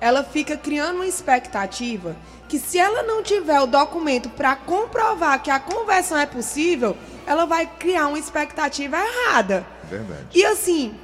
ela 0.00 0.24
fica 0.24 0.56
criando 0.56 0.96
uma 0.96 1.06
expectativa 1.06 2.16
que 2.48 2.58
se 2.58 2.78
ela 2.78 3.02
não 3.02 3.22
tiver 3.22 3.60
o 3.60 3.66
documento 3.66 4.28
para 4.30 4.54
comprovar 4.56 5.42
que 5.42 5.50
a 5.50 5.58
conversão 5.60 6.18
é 6.18 6.26
possível, 6.26 6.96
ela 7.26 7.46
vai 7.46 7.66
criar 7.78 8.08
uma 8.08 8.18
expectativa 8.18 8.96
errada. 8.96 9.64
Verdade. 9.88 10.26
E 10.34 10.44
assim, 10.44 10.94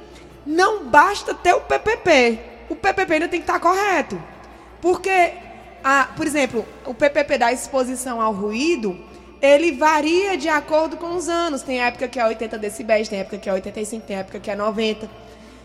não 0.45 0.85
basta 0.85 1.33
ter 1.33 1.53
o 1.53 1.61
PPP. 1.61 2.39
O 2.69 2.75
PPP 2.75 3.13
ainda 3.13 3.27
tem 3.27 3.39
que 3.39 3.45
estar 3.49 3.59
correto. 3.59 4.21
Porque, 4.81 5.33
a, 5.83 6.05
por 6.15 6.25
exemplo, 6.25 6.65
o 6.85 6.93
PPP 6.93 7.37
da 7.37 7.51
exposição 7.51 8.21
ao 8.21 8.33
ruído, 8.33 8.97
ele 9.41 9.71
varia 9.71 10.37
de 10.37 10.49
acordo 10.49 10.97
com 10.97 11.15
os 11.15 11.29
anos. 11.29 11.61
Tem 11.61 11.81
época 11.81 12.07
que 12.07 12.19
é 12.19 12.25
80 12.25 12.57
decibéis, 12.57 13.07
tem 13.07 13.19
época 13.19 13.37
que 13.37 13.49
é 13.49 13.53
85, 13.53 14.05
tem 14.05 14.17
época 14.17 14.39
que 14.39 14.51
é 14.51 14.55
90. 14.55 15.09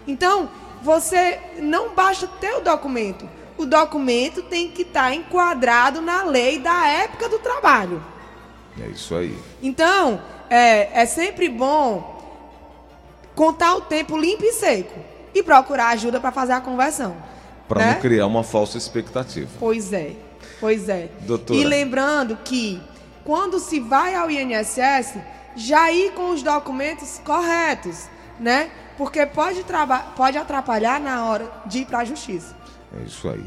Então, 0.06 0.48
você 0.82 1.40
não 1.58 1.94
basta 1.94 2.26
ter 2.26 2.54
o 2.54 2.60
documento. 2.60 3.28
O 3.56 3.64
documento 3.64 4.42
tem 4.42 4.70
que 4.70 4.82
estar 4.82 5.14
enquadrado 5.14 6.00
na 6.00 6.24
lei 6.24 6.58
da 6.58 6.86
época 6.88 7.28
do 7.28 7.38
trabalho. 7.38 8.02
É 8.80 8.88
isso 8.88 9.14
aí. 9.14 9.36
Então, 9.62 10.20
é, 10.50 11.02
é 11.02 11.06
sempre 11.06 11.48
bom 11.48 12.12
contar 13.34 13.74
o 13.76 13.82
tempo 13.82 14.16
limpo 14.16 14.44
e 14.44 14.52
seco 14.52 14.98
e 15.34 15.42
procurar 15.42 15.88
ajuda 15.88 16.20
para 16.20 16.32
fazer 16.32 16.52
a 16.52 16.60
conversão. 16.60 17.16
Para 17.68 17.80
né? 17.80 17.92
não 17.94 18.00
criar 18.00 18.26
uma 18.26 18.44
falsa 18.44 18.76
expectativa. 18.76 19.48
Pois 19.58 19.92
é, 19.92 20.12
pois 20.60 20.88
é. 20.88 21.08
Doutora. 21.20 21.58
E 21.58 21.64
lembrando 21.64 22.36
que 22.44 22.80
quando 23.24 23.58
se 23.58 23.80
vai 23.80 24.14
ao 24.14 24.30
INSS, 24.30 25.18
já 25.56 25.90
ir 25.90 26.12
com 26.12 26.30
os 26.30 26.42
documentos 26.42 27.20
corretos, 27.24 28.06
né? 28.38 28.70
Porque 28.98 29.24
pode, 29.26 29.64
pode 30.16 30.38
atrapalhar 30.38 31.00
na 31.00 31.24
hora 31.24 31.50
de 31.66 31.80
ir 31.80 31.86
para 31.86 32.00
a 32.00 32.04
justiça. 32.04 32.54
É 33.00 33.04
isso 33.04 33.28
aí. 33.28 33.44